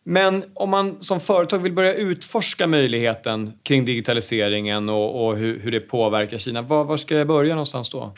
Men 0.08 0.44
om 0.54 0.70
man 0.70 0.96
som 1.00 1.20
företag 1.20 1.58
vill 1.58 1.72
börja 1.72 1.94
utforska 1.94 2.66
möjligheten 2.66 3.52
kring 3.62 3.84
digitaliseringen 3.84 4.88
och, 4.88 5.26
och 5.26 5.36
hur, 5.36 5.60
hur, 5.60 5.72
det 5.72 5.80
påverkar 5.80 6.38
Kina, 6.38 6.62
var, 6.62 6.84
var, 6.84 6.96
ska 6.96 7.14
jag 7.14 7.26
börja 7.26 7.54
någonstans 7.54 7.90
då? 7.90 8.12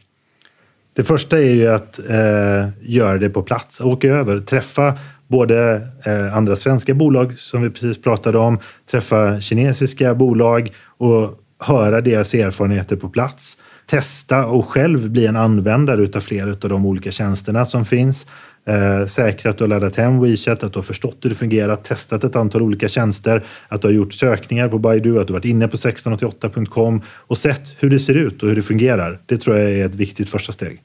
Det 0.93 1.05
första 1.05 1.39
är 1.39 1.55
ju 1.55 1.69
att 1.69 1.99
eh, 1.99 2.69
göra 2.81 3.19
det 3.19 3.31
på 3.31 3.43
plats, 3.43 3.81
åka 3.81 4.09
över, 4.09 4.41
träffa 4.41 4.99
både 5.27 5.89
eh, 6.05 6.37
andra 6.37 6.57
svenska 6.57 6.95
bolag 6.95 7.39
som 7.39 7.63
vi 7.63 7.71
precis 7.71 8.03
pratade 8.03 8.39
om, 8.39 8.59
träffa 8.91 9.41
kinesiska 9.41 10.15
bolag 10.15 10.73
och 10.87 11.41
höra 11.61 12.01
deras 12.01 12.35
erfarenheter 12.35 12.97
på 12.97 13.09
plats. 13.09 13.57
Testa 13.87 14.47
och 14.47 14.69
själv 14.69 15.11
bli 15.11 15.27
en 15.27 15.37
användare 15.37 16.09
av 16.15 16.21
flera 16.21 16.51
av 16.51 16.69
de 16.69 16.87
olika 16.87 17.11
tjänsterna 17.11 17.65
som 17.65 17.85
finns. 17.85 18.27
Eh, 18.69 19.07
säkra 19.07 19.51
att 19.51 19.59
du 19.59 19.65
har 19.65 19.69
laddat 19.69 19.97
hem 19.97 20.21
WeChat, 20.21 20.63
att 20.63 20.73
du 20.73 20.79
har 20.79 20.85
förstått 20.85 21.17
hur 21.23 21.31
det 21.31 21.37
fungerar, 21.37 21.77
testat 21.77 22.25
ett 22.25 22.37
antal 22.37 22.63
olika 22.63 22.89
tjänster, 22.89 23.45
att 23.69 23.83
du 23.83 23.89
har 23.89 23.93
gjort 23.93 24.13
sökningar 24.13 24.69
på 24.69 24.79
Baidu, 24.79 25.21
att 25.21 25.27
du 25.27 25.33
varit 25.33 25.45
inne 25.45 25.69
på 25.69 25.77
1688.com 25.77 27.03
och 27.09 27.39
sett 27.39 27.63
hur 27.79 27.91
det 27.91 27.99
ser 27.99 28.15
ut 28.15 28.43
och 28.43 28.49
hur 28.49 28.57
det 28.57 28.63
fungerar. 28.63 29.21
Det 29.27 29.37
tror 29.39 29.59
jag 29.59 29.71
är 29.71 29.87
ett 29.87 29.95
viktigt 29.95 30.29
första 30.29 30.53
steg. 30.53 30.83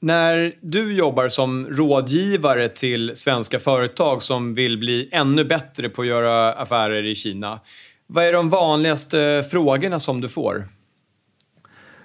När 0.00 0.52
du 0.60 0.92
jobbar 0.92 1.28
som 1.28 1.66
rådgivare 1.66 2.68
till 2.68 3.12
svenska 3.16 3.58
företag 3.58 4.22
som 4.22 4.54
vill 4.54 4.78
bli 4.78 5.08
ännu 5.12 5.44
bättre 5.44 5.88
på 5.88 6.02
att 6.02 6.08
göra 6.08 6.52
affärer 6.52 7.06
i 7.06 7.14
Kina, 7.14 7.60
vad 8.06 8.24
är 8.24 8.32
de 8.32 8.50
vanligaste 8.50 9.44
frågorna 9.50 10.00
som 10.00 10.20
du 10.20 10.28
får? 10.28 10.64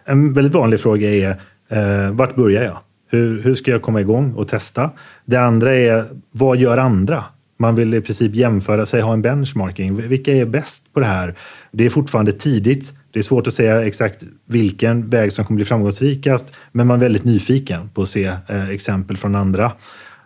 En 0.06 0.34
väldigt 0.34 0.54
vanlig 0.54 0.80
fråga 0.80 1.10
är 1.10 1.30
eh, 1.70 2.12
vart 2.12 2.36
börjar 2.36 2.64
jag? 2.64 2.80
Hur, 3.14 3.42
hur 3.42 3.56
ska 3.56 3.72
jag 3.72 3.82
komma 3.82 4.02
igång 4.02 4.34
och 4.34 4.48
testa? 4.48 4.92
Det 5.26 5.38
andra 5.38 5.76
är, 5.76 6.06
vad 6.32 6.58
gör 6.58 6.78
andra? 6.78 7.24
Man 7.60 7.76
vill 7.76 7.94
i 7.94 8.02
princip 8.02 8.36
jämföra 8.36 8.86
sig, 8.86 9.02
ha 9.02 9.14
en 9.14 9.22
benchmarking. 9.22 9.96
Vilka 10.08 10.34
är 10.34 10.46
bäst 10.46 10.94
på 10.94 11.00
det 11.00 11.06
här? 11.06 11.36
Det 11.72 11.86
är 11.86 11.90
fortfarande 11.90 12.32
tidigt. 12.32 12.94
Det 13.12 13.20
är 13.20 13.24
svårt 13.24 13.48
att 13.48 13.54
säga 13.54 13.86
exakt 13.86 14.24
vilken 14.46 15.10
väg 15.10 15.34
som 15.34 15.46
kommer 15.46 15.56
bli 15.56 15.66
framgångsrikast, 15.66 16.56
men 16.72 16.88
man 16.88 16.96
är 16.96 17.02
väldigt 17.02 17.24
nyfiken 17.24 17.90
på 17.90 18.02
att 18.02 18.10
se 18.10 18.26
eh, 18.48 18.70
exempel 18.70 19.18
från 19.18 19.36
andra. 19.36 19.72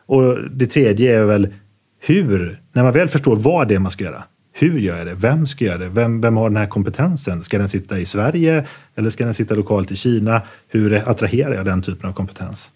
Och 0.05 0.37
det 0.51 0.65
tredje 0.65 1.19
är 1.19 1.23
väl 1.23 1.53
hur, 1.99 2.61
när 2.73 2.83
man 2.83 2.93
väl 2.93 3.07
förstår 3.07 3.35
vad 3.35 3.67
det 3.67 3.75
är 3.75 3.79
man 3.79 3.91
ska 3.91 4.03
göra, 4.03 4.23
hur 4.53 4.79
gör 4.79 4.97
jag 4.97 5.07
det? 5.07 5.13
Vem 5.13 5.47
ska 5.47 5.65
göra 5.65 5.77
det? 5.77 5.89
Vem, 5.89 6.21
vem 6.21 6.37
har 6.37 6.49
den 6.49 6.57
här 6.57 6.67
kompetensen? 6.67 7.43
Ska 7.43 7.57
den 7.57 7.69
sitta 7.69 7.99
i 7.99 8.05
Sverige 8.05 8.67
eller 8.95 9.09
ska 9.09 9.25
den 9.25 9.33
sitta 9.33 9.55
lokalt 9.55 9.91
i 9.91 9.95
Kina? 9.95 10.41
Hur 10.67 11.09
attraherar 11.09 11.53
jag 11.53 11.65
den 11.65 11.81
typen 11.81 12.09
av 12.09 12.13
kompetens? 12.13 12.69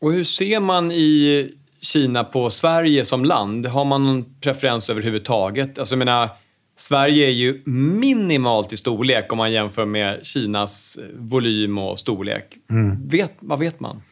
Och 0.00 0.12
hur 0.12 0.24
ser 0.24 0.60
man 0.60 0.92
i 0.92 1.50
Kina 1.80 2.24
på 2.24 2.50
Sverige 2.50 3.04
som 3.04 3.24
land? 3.24 3.66
Har 3.66 3.84
man 3.84 4.04
någon 4.04 4.24
preferens 4.40 4.90
överhuvudtaget? 4.90 5.78
Alltså 5.78 5.94
jag 5.94 5.98
menar, 5.98 6.28
Sverige 6.76 7.26
är 7.26 7.32
ju 7.32 7.62
minimalt 7.66 8.72
i 8.72 8.76
storlek 8.76 9.32
om 9.32 9.38
man 9.38 9.52
jämför 9.52 9.86
med 9.86 10.26
Kinas 10.26 10.98
volym 11.18 11.78
och 11.78 11.98
storlek. 11.98 12.44
Mm. 12.70 13.08
Vet, 13.08 13.32
vad 13.40 13.58
vet 13.58 13.80
man? 13.80 14.02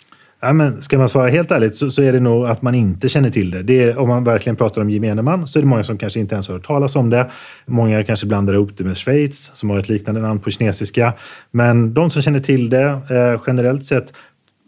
Ja, 0.40 0.52
men 0.52 0.82
ska 0.82 0.98
man 0.98 1.08
svara 1.08 1.28
helt 1.28 1.50
ärligt 1.50 1.76
så, 1.76 1.90
så, 1.90 2.02
är 2.02 2.12
det 2.12 2.20
nog 2.20 2.46
att 2.46 2.62
man 2.62 2.74
inte 2.74 3.08
känner 3.08 3.30
till 3.30 3.50
det. 3.50 3.62
det 3.62 3.82
är, 3.82 3.98
om 3.98 4.08
man 4.08 4.24
verkligen 4.24 4.56
pratar 4.56 4.82
om 4.82 4.90
gemene 4.90 5.22
man 5.22 5.46
så 5.46 5.58
är 5.58 5.62
det 5.62 5.68
många 5.68 5.82
som 5.82 5.98
kanske 5.98 6.20
inte 6.20 6.34
ens 6.34 6.48
har 6.48 6.54
hört 6.54 6.66
talas 6.66 6.96
om 6.96 7.10
det. 7.10 7.30
Många 7.66 8.04
kanske 8.04 8.26
blandar 8.26 8.54
ihop 8.54 8.70
det 8.76 8.84
med 8.84 8.96
Schweiz 8.96 9.50
som 9.54 9.70
har 9.70 9.78
ett 9.78 9.88
liknande 9.88 10.20
namn 10.20 10.40
på 10.40 10.50
kinesiska. 10.50 11.12
Men 11.50 11.94
de 11.94 12.10
som 12.10 12.22
känner 12.22 12.40
till 12.40 12.70
det 12.70 12.84
eh, 12.84 13.42
generellt 13.46 13.84
sett 13.84 14.12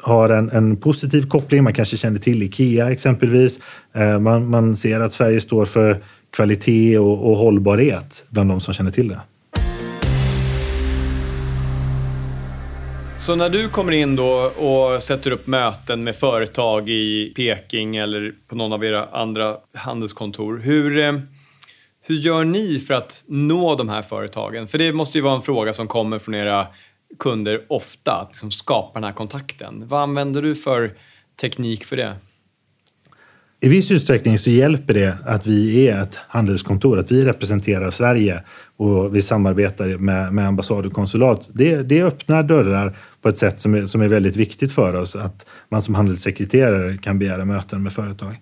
har 0.02 0.30
en, 0.30 0.50
en, 0.50 0.76
positiv 0.76 1.28
koppling. 1.28 1.64
Man 1.64 1.74
kanske 1.74 1.96
känner 1.96 2.18
till 2.18 2.42
Ikea 2.42 2.90
exempelvis. 2.90 3.60
Eh, 3.94 4.18
man, 4.18 4.50
man, 4.50 4.76
ser 4.76 5.00
att 5.00 5.12
Sverige 5.12 5.40
står 5.40 5.64
för 5.64 6.02
kvalitet 6.30 6.98
och, 6.98 7.30
och 7.30 7.36
hållbarhet 7.36 8.24
bland 8.28 8.50
de 8.50 8.60
som 8.60 8.74
känner 8.74 8.90
till 8.90 9.08
det. 9.08 9.20
Så 13.20 13.36
när 13.36 13.50
du 13.50 13.68
kommer 13.68 13.92
in 13.92 14.16
då 14.16 14.32
och 14.42 15.02
sätter 15.02 15.30
upp 15.30 15.46
möten 15.46 16.04
med 16.04 16.16
företag 16.16 16.88
i 16.88 17.32
Peking 17.36 17.96
eller 17.96 18.32
på 18.48 18.54
någon 18.54 18.72
av 18.72 18.84
era 18.84 19.08
andra 19.12 19.56
handelskontor, 19.74 20.58
hur, 20.58 20.98
eh, 20.98 21.12
hur 22.02 22.16
gör 22.16 22.44
ni 22.44 22.78
för 22.78 22.94
att 22.94 23.24
nå 23.28 23.74
de 23.74 23.88
här 23.88 24.02
företagen? 24.02 24.68
För 24.68 24.78
det 24.78 24.92
måste 24.92 25.18
ju 25.18 25.24
vara 25.24 25.34
en 25.34 25.42
fråga 25.42 25.74
som 25.74 25.86
kommer 25.86 26.18
från 26.18 26.34
era 26.34 26.66
kunder 27.18 27.66
ofta, 27.68 28.12
att 28.12 28.28
liksom 28.28 28.50
skapa 28.50 29.00
den 29.00 29.04
här 29.04 29.12
kontakten. 29.12 29.88
Vad 29.88 30.00
använder 30.00 30.42
du 30.42 30.54
för 30.54 30.94
teknik 31.40 31.84
för 31.84 31.96
det? 31.96 32.16
I 33.62 33.68
viss 33.68 33.90
utsträckning 33.90 34.38
så 34.38 34.50
hjälper 34.50 34.94
det 34.94 35.16
att 35.26 35.46
vi 35.46 35.88
är 35.88 36.02
ett 36.02 36.14
handelskontor, 36.28 36.98
att 36.98 37.12
vi 37.12 37.24
representerar 37.24 37.90
Sverige 37.90 38.42
och 38.76 39.16
vi 39.16 39.22
samarbetar 39.22 39.86
med, 39.98 40.32
med 40.32 40.46
ambassad 40.46 40.86
och 40.86 40.92
konsulat. 40.92 41.48
Det, 41.52 41.82
det 41.82 42.02
öppnar 42.02 42.42
dörrar 42.42 42.96
på 43.22 43.28
ett 43.28 43.38
sätt 43.38 43.60
som 43.60 43.74
är, 43.74 43.86
som 43.86 44.00
är 44.00 44.08
väldigt 44.08 44.36
viktigt 44.36 44.72
för 44.72 44.94
oss, 44.94 45.16
att 45.16 45.46
man 45.68 45.82
som 45.82 45.94
handelssekreterare 45.94 46.98
kan 46.98 47.18
begära 47.18 47.44
möten 47.44 47.82
med 47.82 47.92
företag. 47.92 48.36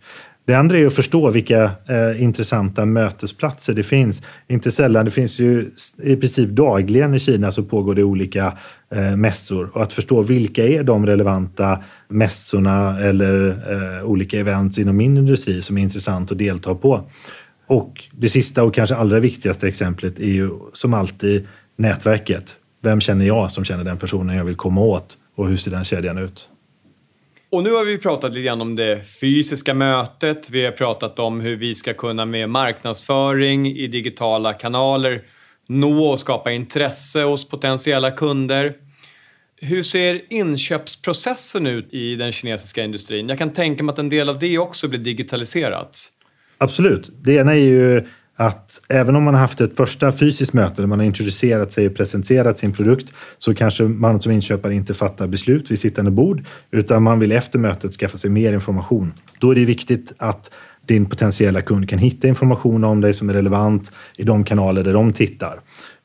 Det 0.49 0.55
andra 0.55 0.79
är 0.79 0.87
att 0.87 0.95
förstå 0.95 1.31
vilka 1.31 1.71
eh, 1.89 2.23
intressanta 2.23 2.87
mötesplatser 2.87 3.75
det 3.75 3.83
finns. 3.83 4.23
Inte 4.47 4.71
sällan, 4.71 5.05
det 5.05 5.11
finns 5.11 5.39
ju 5.39 5.71
i 6.03 6.17
princip 6.17 6.51
dagligen 6.51 7.15
i 7.15 7.19
Kina 7.19 7.51
så 7.51 7.63
pågår 7.63 7.95
det 7.95 8.05
olika 8.05 8.59
eh, 8.91 9.17
mässor 9.17 9.71
och 9.73 9.83
att 9.83 9.93
förstå 9.93 10.23
vilka 10.23 10.67
är 10.67 10.83
de 10.83 11.07
relevanta 11.07 11.85
mässorna 12.09 13.01
eller 13.01 13.49
eh, 13.49 14.05
olika 14.05 14.41
events 14.41 14.79
inom 14.79 14.97
min 14.97 15.17
industri 15.17 15.63
som 15.63 15.79
är 15.79 15.83
intressant 15.83 16.33
att 16.33 16.39
delta 16.39 16.75
på. 16.75 17.11
Och 17.67 18.05
det 18.13 18.29
sista 18.29 18.63
och 18.63 18.75
kanske 18.75 18.97
allra 18.97 19.21
viktigaste 19.21 19.69
exemplet 19.69 20.19
är 20.19 20.33
ju 20.33 20.51
som 20.73 20.95
alltid 20.95 21.47
nätverket. 21.77 22.57
Vem 22.83 23.01
känner 23.01 23.25
jag 23.25 23.53
som 23.53 23.65
känner 23.65 23.85
den 23.85 23.99
personen 23.99 24.37
jag 24.37 24.45
vill 24.45 24.57
komma 24.57 24.81
åt 24.81 25.17
och 25.37 25.49
hur 25.49 25.57
ser 25.57 25.71
den 25.71 25.85
kedjan 25.85 26.19
ut? 26.19 26.49
Och 27.51 27.63
nu 27.63 27.73
har 27.73 27.85
vi 27.85 27.99
pratat 27.99 28.31
lite 28.31 28.43
grann 28.43 28.61
om 28.61 28.77
det 28.77 29.05
fysiska 29.21 29.75
mötet. 29.75 30.51
Vi 30.51 30.65
har 30.65 30.73
pratat 30.73 31.19
om 31.19 31.41
hur 31.41 31.57
vi 31.57 31.75
ska 31.75 31.95
kunna 31.95 32.25
med 32.25 32.51
marknadsföring 32.51 33.67
i 33.67 33.87
digitala 33.87 34.53
kanaler 34.53 35.23
nå 35.69 36.07
och 36.07 36.21
skapa 36.21 36.53
intresse 36.53 37.23
hos 37.23 37.49
potentiella 37.49 38.11
kunder. 38.11 38.73
Hur 39.61 39.83
ser 39.83 40.23
inköpsprocessen 40.33 41.67
ut 41.67 41.95
i 41.95 42.15
den 42.15 42.33
kinesiska 42.33 42.85
industrin? 42.85 43.29
Jag 43.29 43.39
kan 43.39 43.53
tänka 43.53 43.85
mig 43.85 43.93
att 43.93 43.99
en 43.99 44.09
del 44.09 44.29
av 44.29 44.39
det 44.39 44.59
också 44.59 44.89
blir 44.89 45.01
digitaliserat. 45.01 46.13
Absolut. 46.59 47.11
Det 47.23 47.35
ena 47.35 47.53
är 47.53 47.59
ju 47.59 48.07
att 48.41 48.81
även 48.89 49.17
om 49.17 49.23
man 49.23 49.35
har 49.35 49.41
haft 49.41 49.61
ett 49.61 49.77
första 49.77 50.13
fysiskt 50.13 50.53
möte 50.53 50.83
där 50.83 50.87
man 50.87 50.99
har 50.99 51.07
introducerat 51.07 51.73
sig 51.73 51.87
och 51.87 51.97
presenterat 51.97 52.59
sin 52.59 52.73
produkt 52.73 53.13
så 53.39 53.55
kanske 53.55 53.83
man 53.83 54.23
som 54.23 54.33
inköpare 54.33 54.75
inte 54.75 54.95
fattar 54.95 55.27
beslut 55.27 55.71
vid 55.71 55.79
sittande 55.79 56.11
bord 56.11 56.45
utan 56.71 57.03
man 57.03 57.19
vill 57.19 57.33
efter 57.33 57.59
mötet 57.59 57.93
skaffa 57.93 58.17
sig 58.17 58.31
mer 58.31 58.53
information. 58.53 59.13
Då 59.39 59.51
är 59.51 59.55
det 59.55 59.65
viktigt 59.65 60.13
att 60.19 60.51
din 60.87 61.07
potentiella 61.07 61.63
kund 61.63 61.89
kan 61.89 61.99
hitta 61.99 62.29
information 62.29 62.85
om 62.85 63.01
dig 63.01 63.15
som 63.15 63.29
är 63.29 63.35
relevant 63.35 63.93
i 64.17 64.23
de 64.23 64.45
kanaler 64.45 64.85
där 64.85 64.93
de 64.93 65.13
tittar. 65.13 65.61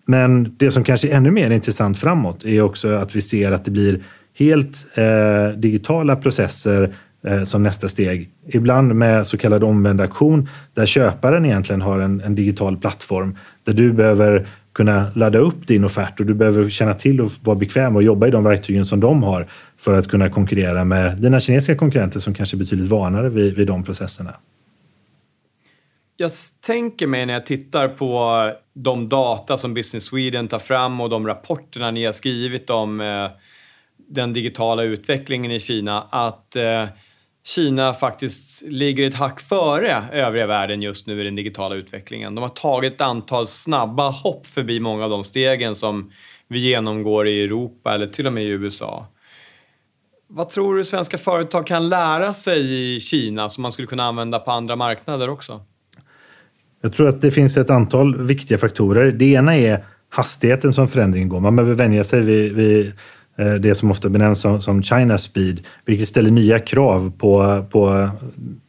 Men 0.05 0.55
det 0.57 0.71
som 0.71 0.83
kanske 0.83 1.09
är 1.09 1.15
ännu 1.15 1.31
mer 1.31 1.51
intressant 1.51 1.97
framåt 1.97 2.45
är 2.45 2.61
också 2.61 2.95
att 2.95 3.15
vi 3.15 3.21
ser 3.21 3.51
att 3.51 3.65
det 3.65 3.71
blir 3.71 4.03
helt 4.37 4.97
eh, 4.97 5.59
digitala 5.59 6.15
processer 6.15 6.95
Eh, 7.27 7.43
som 7.43 7.63
nästa 7.63 7.89
steg. 7.89 8.29
Ibland 8.47 8.95
med 8.95 9.27
så 9.27 9.37
kallad 9.37 9.63
omvänd 9.63 10.01
aktion 10.01 10.49
där 10.73 10.85
köparen 10.85 11.45
egentligen 11.45 11.81
har 11.81 11.99
en, 11.99 12.21
en, 12.21 12.35
digital 12.35 12.77
plattform 12.77 13.37
där 13.63 13.73
du 13.73 13.93
behöver 13.93 14.47
kunna 14.73 15.11
ladda 15.15 15.39
upp 15.39 15.67
din 15.67 15.83
offert 15.83 16.19
och 16.19 16.25
du 16.25 16.33
behöver 16.33 16.69
känna 16.69 16.93
till 16.93 17.21
och 17.21 17.31
vara 17.41 17.55
bekväm 17.55 17.95
och 17.95 18.03
jobba 18.03 18.27
i 18.27 18.31
de 18.31 18.43
verktygen 18.43 18.85
som 18.85 18.99
de 18.99 19.23
har 19.23 19.47
för 19.77 19.93
att 19.93 20.07
kunna 20.07 20.29
konkurrera 20.29 20.83
med 20.83 21.21
dina 21.21 21.39
kinesiska 21.39 21.75
konkurrenter 21.75 22.19
som 22.19 22.33
kanske 22.33 22.55
är 22.55 22.59
betydligt 22.59 22.89
vanare 22.89 23.29
vid, 23.29 23.55
vid 23.55 23.67
de 23.67 23.83
processerna. 23.83 24.35
Jag 26.17 26.31
tänker 26.65 27.07
mig 27.07 27.25
när 27.25 27.33
jag 27.33 27.45
tittar 27.45 27.87
på 27.87 28.51
de 28.73 29.09
data 29.09 29.57
som 29.57 29.73
Business 29.73 30.03
Sweden 30.03 30.47
tar 30.47 30.59
fram 30.59 31.01
och 31.01 31.09
de 31.09 31.27
rapporterna 31.27 31.91
ni 31.91 32.05
har 32.05 32.11
skrivit 32.11 32.69
om 32.69 33.01
eh, 33.01 33.27
den 34.09 34.33
digitala 34.33 34.83
utvecklingen 34.83 35.51
i 35.51 35.59
Kina 35.59 36.03
att 36.09 36.55
eh, 36.55 36.85
Kina 37.45 37.93
faktiskt 37.93 38.63
ligger 38.67 39.07
ett 39.07 39.15
hack 39.15 39.39
före 39.39 40.05
övriga 40.11 40.47
världen 40.47 40.81
just 40.81 41.07
nu 41.07 41.21
i 41.21 41.23
den 41.23 41.35
digitala 41.35 41.75
utvecklingen. 41.75 42.35
De 42.35 42.41
har 42.41 42.49
tagit 42.49 42.93
ett 42.93 43.01
antal 43.01 43.47
snabba 43.47 44.09
hopp 44.09 44.47
förbi 44.47 44.79
många 44.79 45.03
av 45.03 45.09
de 45.09 45.23
stegen 45.23 45.75
som 45.75 46.11
vi 46.47 46.59
genomgår 46.59 47.27
i 47.27 47.43
Europa 47.43 47.93
eller 47.93 48.07
till 48.07 48.27
och 48.27 48.33
med 48.33 48.43
i 48.43 48.47
USA. 48.47 49.07
Vad 50.27 50.49
tror 50.49 50.75
du 50.75 50.83
svenska 50.83 51.17
företag 51.17 51.67
kan 51.67 51.89
lära 51.89 52.33
sig 52.33 52.95
i 52.95 52.99
Kina 52.99 53.49
som 53.49 53.61
man 53.61 53.71
skulle 53.71 53.87
kunna 53.87 54.03
använda 54.03 54.39
på 54.39 54.51
andra 54.51 54.75
marknader 54.75 55.29
också? 55.29 55.61
Jag 56.81 56.93
tror 56.93 57.09
att 57.09 57.21
det 57.21 57.31
finns 57.31 57.57
ett 57.57 57.69
antal 57.69 58.21
viktiga 58.21 58.57
faktorer. 58.57 59.11
Det 59.11 59.25
ena 59.25 59.55
är 59.55 59.85
hastigheten 60.09 60.73
som 60.73 60.87
förändringen 60.87 61.29
går. 61.29 61.39
Man 61.39 61.55
behöver 61.55 61.75
vänja 61.75 62.03
sig 62.03 62.21
vid, 62.21 62.53
vid 62.53 62.93
Eh, 63.37 63.53
det 63.53 63.75
som 63.75 63.91
ofta 63.91 64.09
benämns 64.09 64.39
som, 64.39 64.61
som 64.61 64.83
China 64.83 65.17
speed, 65.17 65.61
vilket 65.85 66.07
ställer 66.07 66.31
nya 66.31 66.59
krav 66.59 67.11
på, 67.17 67.65
på 67.71 68.09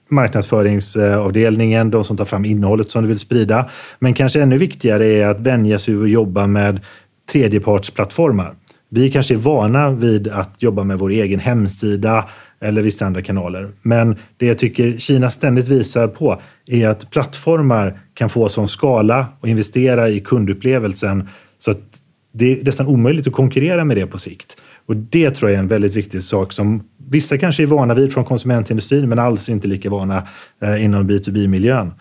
marknadsföringsavdelningen, 0.09 1.91
de 1.91 2.05
som 2.05 2.17
tar 2.17 2.25
fram 2.25 2.45
innehållet 2.45 2.91
som 2.91 3.03
du 3.03 3.09
vill 3.09 3.19
sprida. 3.19 3.71
Men 3.99 4.15
kanske 4.15 4.43
ännu 4.43 4.59
viktigare 4.59 5.07
är 5.07 5.27
att 5.27 5.41
vänja 5.41 5.79
sig 5.79 5.95
vid 5.95 6.03
att 6.03 6.11
jobba 6.11 6.47
med 6.47 6.81
tredjepartsplattformar. 7.33 8.55
Vi 8.89 9.11
kanske 9.11 9.35
är 9.35 9.39
vana 9.39 9.91
vid 9.91 10.29
att 10.29 10.55
jobba 10.59 10.85
med 10.85 10.99
vår 10.99 11.11
egen 11.11 11.41
hemsida 11.41 12.29
eller 12.61 12.83
vissa 12.83 13.07
andra 13.07 13.23
kanaler. 13.23 13.73
Men 13.83 14.17
det 14.37 14.47
jag 14.47 14.59
tycker 14.59 14.99
Kina 14.99 15.31
ständigt 15.31 15.69
visar 15.69 16.09
på 16.09 16.41
är 16.67 16.89
att 16.89 17.11
plattformar 17.11 18.01
kan 18.15 18.31
få 18.31 18.49
sån 18.49 18.69
skala 18.69 19.27
och 19.41 19.49
investera 19.49 20.09
i 20.09 20.21
kundupplevelsen 20.21 21.29
så 21.59 21.71
att 21.71 22.01
det 22.37 22.61
är 22.61 22.65
nästan 22.65 22.87
omöjligt 22.87 23.27
att 23.27 23.33
konkurrera 23.33 23.85
med 23.85 23.97
det 23.97 24.07
på 24.07 24.19
sikt. 24.19 24.57
Och 24.87 24.97
det 24.97 25.31
tror 25.31 25.51
jag 25.51 25.57
är 25.57 25.63
en 25.63 25.69
väldigt 25.69 25.97
viktig 25.97 26.23
sak 26.23 26.53
som 26.53 26.83
vissa 27.11 27.39
kanske 27.39 27.63
är 27.63 27.67
vana 27.67 27.95
vid 27.95 28.13
från 28.13 28.25
konsumentindustrin 28.25 29.09
men 29.09 29.19
alls 29.19 29.49
inte 29.49 29.69
lika 29.69 29.91
vana 29.91 30.29
eh, 30.63 30.85
inom 30.85 31.11
B2B-miljön. 31.11 31.93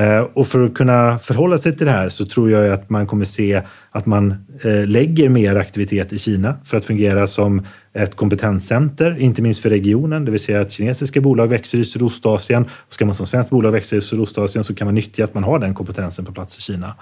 Eh, 0.00 0.20
och 0.20 0.46
för 0.46 0.64
att 0.64 0.74
kunna 0.74 1.18
förhålla 1.18 1.58
sig 1.58 1.76
till 1.76 1.86
det 1.86 1.92
här 1.92 2.08
så 2.08 2.26
tror 2.26 2.50
jag 2.50 2.72
att 2.72 2.90
man 2.90 3.06
kommer 3.06 3.24
se 3.24 3.62
att 3.90 4.06
man 4.06 4.34
eh, 4.62 4.86
lägger 4.86 5.28
mer 5.28 5.56
aktivitet 5.56 6.12
i 6.12 6.18
Kina 6.18 6.56
för 6.64 6.76
att 6.76 6.84
fungera 6.84 7.26
som 7.26 7.66
ett 7.92 8.16
kompetenscenter, 8.16 9.16
inte 9.18 9.42
minst 9.42 9.62
för 9.62 9.70
regionen, 9.70 10.24
det 10.24 10.30
vill 10.30 10.40
säga 10.40 10.60
att 10.60 10.72
kinesiska 10.72 11.20
bolag 11.20 11.46
växer 11.46 11.78
i 11.78 11.84
Sydostasien. 11.84 12.64
Ska 12.88 13.04
man 13.04 13.14
som 13.14 13.26
svenskt 13.26 13.50
bolag 13.50 13.70
växa 13.70 13.96
i 13.96 14.00
Sydostasien 14.00 14.64
så 14.64 14.74
kan 14.74 14.86
man 14.86 14.94
nyttja 14.94 15.24
att 15.24 15.34
man 15.34 15.44
har 15.44 15.58
den 15.58 15.74
kompetensen 15.74 16.24
på 16.24 16.32
plats 16.32 16.58
i 16.58 16.60
Kina. 16.60 16.94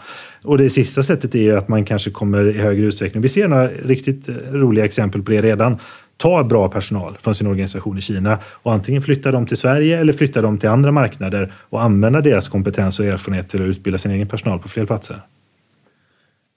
Och 0.45 0.59
det 0.59 0.71
sista 0.71 1.03
sättet 1.03 1.35
är 1.35 1.43
ju 1.43 1.57
att 1.57 1.69
man 1.69 1.85
kanske 1.85 2.11
kommer 2.11 2.49
i 2.49 2.59
högre 2.59 2.87
utsträckning, 2.87 3.23
vi 3.23 3.29
ser 3.29 3.49
några 3.49 3.69
riktigt 3.69 4.29
eh, 4.29 4.35
roliga 4.53 4.85
exempel 4.85 5.23
på 5.23 5.31
det 5.31 5.43
redan, 5.43 5.79
ta 6.19 6.45
bra 6.45 6.69
personal 6.69 7.17
från 7.21 7.35
sin 7.35 7.47
organisation 7.47 7.99
i 7.99 8.01
Kina 8.01 8.39
och 8.45 8.73
antingen 8.73 9.03
flytta 9.03 9.31
dem 9.31 9.47
till 9.47 9.57
Sverige 9.57 10.01
eller 10.01 10.13
flytta 10.13 10.43
dem 10.43 10.59
till 10.59 10.69
andra 10.69 10.93
marknader 10.93 11.53
och 11.57 11.83
använda 11.83 12.21
deras 12.21 12.49
kompetens 12.49 13.01
och 13.01 13.07
erfarenhet 13.07 13.49
till 13.49 13.63
att 13.63 13.69
utbilda 13.69 13.99
sin 13.99 14.11
egen 14.11 14.29
personal 14.29 14.59
på 14.59 14.69
fler 14.69 14.87
platser. 14.87 15.21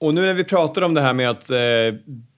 Och 0.00 0.14
nu 0.14 0.20
när 0.20 0.34
vi 0.34 0.44
pratar 0.44 0.82
om 0.82 0.94
det 0.94 1.00
här 1.00 1.12
med 1.12 1.30
att 1.30 1.50
eh, 1.50 1.58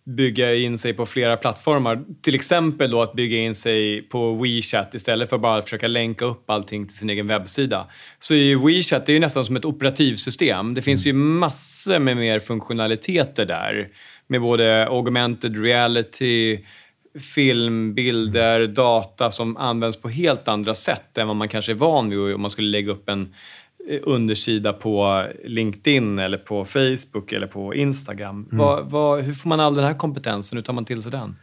bygga 0.06 0.54
in 0.54 0.78
sig 0.78 0.94
på 0.94 1.06
flera 1.06 1.36
plattformar, 1.36 2.04
till 2.22 2.34
exempel 2.34 2.90
då 2.90 3.02
att 3.02 3.12
bygga 3.12 3.38
in 3.38 3.54
sig 3.54 4.02
på 4.02 4.34
WeChat 4.34 4.94
istället 4.94 5.30
för 5.30 5.38
bara 5.38 5.58
att 5.58 5.64
försöka 5.64 5.88
länka 5.88 6.24
upp 6.24 6.50
allting 6.50 6.86
till 6.86 6.96
sin 6.96 7.10
egen 7.10 7.26
webbsida, 7.26 7.86
så 8.18 8.34
är 8.34 8.56
WeChat 8.66 9.06
det 9.06 9.12
är 9.12 9.20
nästan 9.20 9.44
som 9.44 9.56
ett 9.56 9.64
operativsystem. 9.64 10.74
Det 10.74 10.82
finns 10.82 11.06
ju 11.06 11.12
massor 11.12 11.98
med 11.98 12.16
mer 12.16 12.40
funktionaliteter 12.40 13.46
där 13.46 13.88
med 14.26 14.40
både 14.40 14.86
augmented 14.88 15.62
reality, 15.62 16.58
film, 17.20 17.94
bilder, 17.94 18.66
data 18.66 19.30
som 19.30 19.56
används 19.56 19.96
på 19.96 20.08
helt 20.08 20.48
andra 20.48 20.74
sätt 20.74 21.18
än 21.18 21.26
vad 21.26 21.36
man 21.36 21.48
kanske 21.48 21.72
är 21.72 21.76
van 21.76 22.10
vid 22.10 22.34
om 22.34 22.40
man 22.40 22.50
skulle 22.50 22.68
lägga 22.68 22.92
upp 22.92 23.08
en 23.08 23.34
eh, 23.88 24.00
undersida 24.02 24.72
på 24.72 25.26
LinkedIn 25.44 26.18
eller 26.18 26.38
på 26.38 26.64
Facebook 26.64 27.32
eller 27.32 27.46
på 27.46 27.74
Instagram. 27.74 28.48
Mm. 28.52 28.58
Vad, 28.58 28.90
vad, 28.90 29.22
hur 29.22 29.32
får 29.32 29.48
man 29.48 29.60
all 29.60 29.74
den 29.74 29.84
här 29.84 29.94
kompetensen? 29.94 30.58
Hur 30.58 30.62
tar 30.62 30.72
man 30.72 30.84
till 30.84 31.02
sig 31.02 31.12
den? 31.12 31.36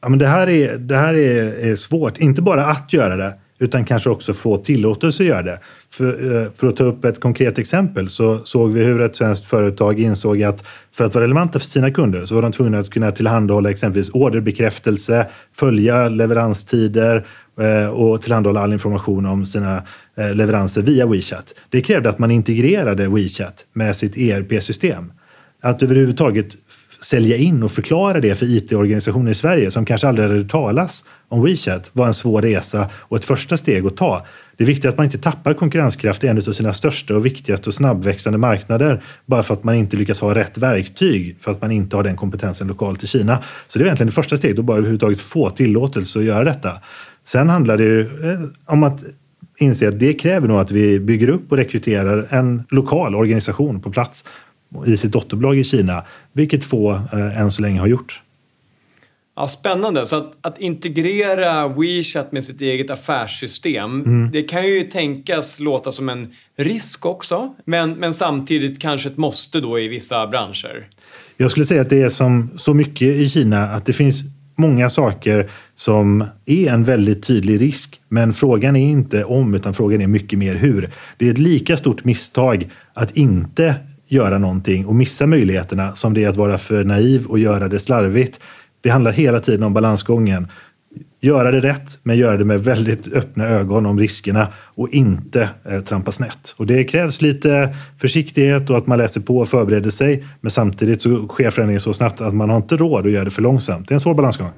Ja, 0.00 0.08
men 0.08 0.18
det 0.18 0.26
här, 0.26 0.48
är, 0.48 0.78
det 0.78 0.96
här 0.96 1.14
är, 1.14 1.70
är 1.70 1.76
svårt. 1.76 2.18
Inte 2.18 2.42
bara 2.42 2.66
att 2.66 2.92
göra 2.92 3.16
det, 3.16 3.38
utan 3.58 3.84
kanske 3.84 4.10
också 4.10 4.34
få 4.34 4.56
tillåtelse 4.56 5.22
att 5.22 5.28
göra 5.28 5.42
det. 5.42 5.58
För, 5.90 6.42
eh, 6.44 6.50
för, 6.52 6.66
att 6.66 6.76
ta 6.76 6.84
upp 6.84 7.04
ett 7.04 7.20
konkret 7.20 7.58
exempel 7.58 8.08
så 8.08 8.44
såg 8.44 8.72
vi 8.72 8.84
hur 8.84 9.00
ett 9.00 9.16
svenskt 9.16 9.44
företag 9.44 10.00
insåg 10.00 10.42
att 10.42 10.64
för 10.92 11.04
att 11.04 11.14
vara 11.14 11.24
relevanta 11.24 11.58
för 11.58 11.66
sina 11.66 11.90
kunder 11.90 12.26
så 12.26 12.34
var 12.34 12.42
de 12.42 12.52
tvungna 12.52 12.78
att 12.78 12.90
kunna 12.90 13.12
tillhandahålla 13.12 13.70
exempelvis 13.70 14.10
orderbekräftelse, 14.10 15.26
följa 15.56 16.08
leveranstider 16.08 17.26
eh, 17.60 17.86
och 17.86 18.22
tillhandahålla 18.22 18.60
all 18.60 18.72
information 18.72 19.26
om 19.26 19.46
sina 19.46 19.82
eh, 20.16 20.34
leveranser 20.34 20.82
via 20.82 21.06
WeChat. 21.06 21.54
Det 21.68 21.80
krävde 21.80 22.08
att 22.08 22.18
man 22.18 22.30
integrerade 22.30 23.08
WeChat 23.08 23.64
med 23.72 23.96
sitt 23.96 24.16
ERP-system. 24.16 25.12
Att 25.62 25.82
överhuvudtaget 25.82 26.56
sälja 27.04 27.36
in 27.36 27.62
och 27.62 27.72
förklara 27.72 28.20
det 28.20 28.34
för 28.34 28.46
IT-organisationer 28.46 29.30
i 29.30 29.34
Sverige 29.34 29.70
som 29.70 29.84
kanske 29.84 30.08
aldrig 30.08 30.28
hade 30.28 30.44
talas 30.44 31.04
om 31.28 31.44
WeChat 31.44 31.90
var 31.92 32.06
en 32.06 32.14
svår 32.14 32.42
resa 32.42 32.90
och 32.94 33.16
ett 33.16 33.24
första 33.24 33.56
steg 33.56 33.86
att 33.86 33.96
ta. 33.96 34.26
Det 34.56 34.64
är 34.64 34.66
viktigt 34.66 34.90
att 34.90 34.96
man 34.96 35.04
inte 35.04 35.18
tappar 35.18 35.54
konkurrenskraft 35.54 36.24
i 36.24 36.26
en 36.26 36.38
av 36.38 36.52
sina 36.52 36.72
största 36.72 37.16
och 37.16 37.26
viktigaste 37.26 37.70
och 37.70 37.74
snabbväxande 37.74 38.38
marknader 38.38 39.02
bara 39.26 39.42
för 39.42 39.54
att 39.54 39.64
man 39.64 39.74
inte 39.74 39.96
lyckas 39.96 40.20
ha 40.20 40.34
rätt 40.34 40.58
verktyg 40.58 41.36
för 41.40 41.50
att 41.50 41.60
man 41.60 41.70
inte 41.70 41.96
har 41.96 42.02
den 42.02 42.16
kompetensen 42.16 42.68
lokalt 42.68 43.04
i 43.04 43.06
Kina. 43.06 43.42
Så 43.66 43.78
det 43.78 43.82
är 43.82 43.86
egentligen 43.86 44.08
det 44.08 44.14
första 44.14 44.36
steget, 44.36 44.58
att 44.58 44.64
bara 44.64 44.76
överhuvudtaget 44.76 45.20
få 45.20 45.50
tillåtelse 45.50 46.18
att 46.18 46.24
göra 46.24 46.44
detta. 46.44 46.72
Sen 47.24 47.48
handlar 47.48 47.76
det 47.76 47.84
ju 47.84 48.00
eh, 48.00 48.40
om 48.66 48.82
att 48.82 49.04
inse 49.58 49.88
att 49.88 49.98
det 49.98 50.12
kräver 50.12 50.48
nog 50.48 50.60
att 50.60 50.70
vi 50.70 51.00
bygger 51.00 51.28
upp 51.28 51.52
och 51.52 51.56
rekryterar 51.56 52.26
en 52.30 52.64
lokal 52.70 53.14
organisation 53.14 53.80
på 53.80 53.90
plats 53.90 54.24
i 54.86 54.96
sitt 54.96 55.12
dotterbolag 55.12 55.58
i 55.58 55.64
Kina, 55.64 56.04
vilket 56.32 56.64
få 56.64 56.92
eh, 57.12 57.40
än 57.40 57.50
så 57.50 57.62
länge 57.62 57.80
har 57.80 57.86
gjort. 57.86 58.20
Ja, 59.36 59.48
spännande. 59.48 60.06
Så 60.06 60.16
att, 60.16 60.32
att, 60.40 60.58
integrera 60.58 61.68
WeChat 61.68 62.32
med 62.32 62.44
sitt 62.44 62.60
eget 62.60 62.90
affärssystem, 62.90 64.02
mm. 64.04 64.30
det 64.32 64.42
kan 64.42 64.66
ju 64.66 64.82
tänkas 64.82 65.60
låta 65.60 65.92
som 65.92 66.08
en 66.08 66.32
risk 66.56 67.06
också, 67.06 67.54
men, 67.64 67.92
men 67.92 68.14
samtidigt 68.14 68.80
kanske 68.80 69.08
ett 69.08 69.16
måste 69.16 69.60
då 69.60 69.78
i 69.78 69.88
vissa 69.88 70.26
branscher. 70.26 70.88
Jag 71.36 71.50
skulle 71.50 71.66
säga 71.66 71.80
att 71.80 71.90
det 71.90 72.02
är 72.02 72.08
som 72.08 72.50
så 72.58 72.74
mycket 72.74 73.08
i 73.08 73.28
Kina 73.28 73.68
att 73.68 73.86
det 73.86 73.92
finns 73.92 74.22
många 74.56 74.90
saker 74.90 75.50
som 75.76 76.24
är 76.46 76.70
en 76.70 76.84
väldigt 76.84 77.24
tydlig 77.24 77.60
risk. 77.60 78.00
Men 78.08 78.34
frågan 78.34 78.76
är 78.76 78.88
inte 78.88 79.24
om, 79.24 79.54
utan 79.54 79.74
frågan 79.74 80.00
är 80.00 80.06
mycket 80.06 80.38
mer 80.38 80.54
hur. 80.54 80.90
Det 81.18 81.26
är 81.26 81.30
ett 81.30 81.38
lika 81.38 81.76
stort 81.76 82.04
misstag 82.04 82.70
att 82.92 83.16
inte 83.16 83.74
göra 84.14 84.38
någonting 84.38 84.86
och 84.86 84.94
missa 84.94 85.26
möjligheterna 85.26 85.94
som 85.94 86.14
det 86.14 86.24
är 86.24 86.28
att 86.28 86.36
vara 86.36 86.58
för 86.58 86.84
naiv 86.84 87.26
och 87.26 87.38
göra 87.38 87.68
det 87.68 87.78
slarvigt. 87.78 88.40
Det 88.80 88.90
handlar 88.90 89.12
hela 89.12 89.40
tiden 89.40 89.62
om 89.62 89.72
balansgången. 89.72 90.48
Göra 91.20 91.50
det 91.50 91.60
rätt, 91.60 91.98
men 92.02 92.16
göra 92.16 92.36
det 92.36 92.44
med 92.44 92.64
väldigt 92.64 93.12
öppna 93.12 93.48
ögon 93.48 93.86
om 93.86 93.98
riskerna 93.98 94.48
och 94.56 94.88
inte 94.88 95.48
eh, 95.64 95.80
trampa 95.80 96.12
snett. 96.12 96.54
Och 96.56 96.66
det 96.66 96.84
krävs 96.84 97.22
lite 97.22 97.76
försiktighet 97.98 98.70
och 98.70 98.76
att 98.76 98.86
man 98.86 98.98
läser 98.98 99.20
på 99.20 99.38
och 99.38 99.48
förbereder 99.48 99.90
sig. 99.90 100.24
Men 100.40 100.50
samtidigt 100.50 101.02
så 101.02 101.28
sker 101.28 101.50
förändringen 101.50 101.80
så 101.80 101.92
snabbt 101.92 102.20
att 102.20 102.34
man 102.34 102.50
har 102.50 102.56
inte 102.56 102.76
råd 102.76 103.06
att 103.06 103.12
göra 103.12 103.24
det 103.24 103.30
för 103.30 103.42
långsamt. 103.42 103.88
Det 103.88 103.92
är 103.92 103.96
en 103.96 104.00
svår 104.00 104.14
balansgång. 104.14 104.50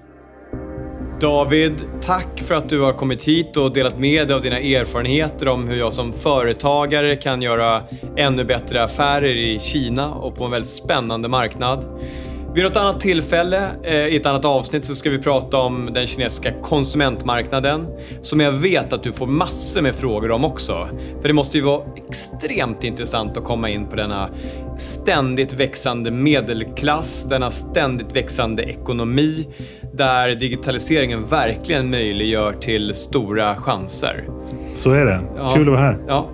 David, 1.21 1.85
tack 2.01 2.43
för 2.43 2.55
att 2.55 2.69
du 2.69 2.81
har 2.81 2.93
kommit 2.93 3.25
hit 3.25 3.57
och 3.57 3.73
delat 3.73 3.99
med 3.99 4.29
dig 4.29 4.37
av 4.37 4.43
dina 4.43 4.59
erfarenheter 4.59 5.49
om 5.49 5.69
hur 5.69 5.77
jag 5.77 5.95
som 5.95 6.13
företagare 6.13 7.17
kan 7.17 7.43
göra 7.43 7.83
ännu 8.17 8.45
bättre 8.45 8.85
affärer 8.85 9.37
i 9.37 9.59
Kina 9.59 10.15
och 10.15 10.37
på 10.37 10.45
en 10.45 10.51
väldigt 10.51 10.71
spännande 10.71 11.29
marknad. 11.29 11.85
Vid 12.55 12.65
något 12.65 12.77
annat 12.77 13.01
tillfälle, 13.01 13.71
eh, 13.83 14.07
i 14.07 14.17
ett 14.17 14.27
annat 14.27 14.45
avsnitt, 14.45 14.85
så 14.85 14.95
ska 14.95 15.11
vi 15.11 15.19
prata 15.19 15.59
om 15.59 15.91
den 15.93 16.07
kinesiska 16.07 16.53
konsumentmarknaden 16.63 17.87
som 18.23 18.41
jag 18.41 18.53
vet 18.53 18.93
att 18.93 19.03
du 19.03 19.13
får 19.13 19.27
massor 19.27 19.83
med 19.83 19.95
frågor 19.95 20.31
om 20.31 20.45
också. 20.45 20.89
För 21.21 21.29
det 21.29 21.35
måste 21.35 21.59
ju 21.59 21.65
vara 21.65 21.83
extremt 21.97 22.85
intressant 22.85 23.37
att 23.37 23.45
komma 23.45 23.71
in 23.71 23.87
på 23.87 23.97
denna 23.97 24.29
ständigt 24.79 25.53
växande 25.53 26.11
medelklass, 26.11 27.23
denna 27.29 27.51
ständigt 27.51 28.17
växande 28.17 28.63
ekonomi 28.63 29.47
där 29.97 30.35
digitaliseringen 30.35 31.25
verkligen 31.25 31.91
möjliggör 31.91 32.53
till 32.53 32.95
stora 32.95 33.55
chanser. 33.55 34.25
Så 34.75 34.93
är 34.93 35.05
det. 35.05 35.21
Ja. 35.39 35.51
Kul 35.55 35.69
att 35.69 35.75
vara 35.75 35.81
här. 35.81 35.99
Ja, 36.09 36.29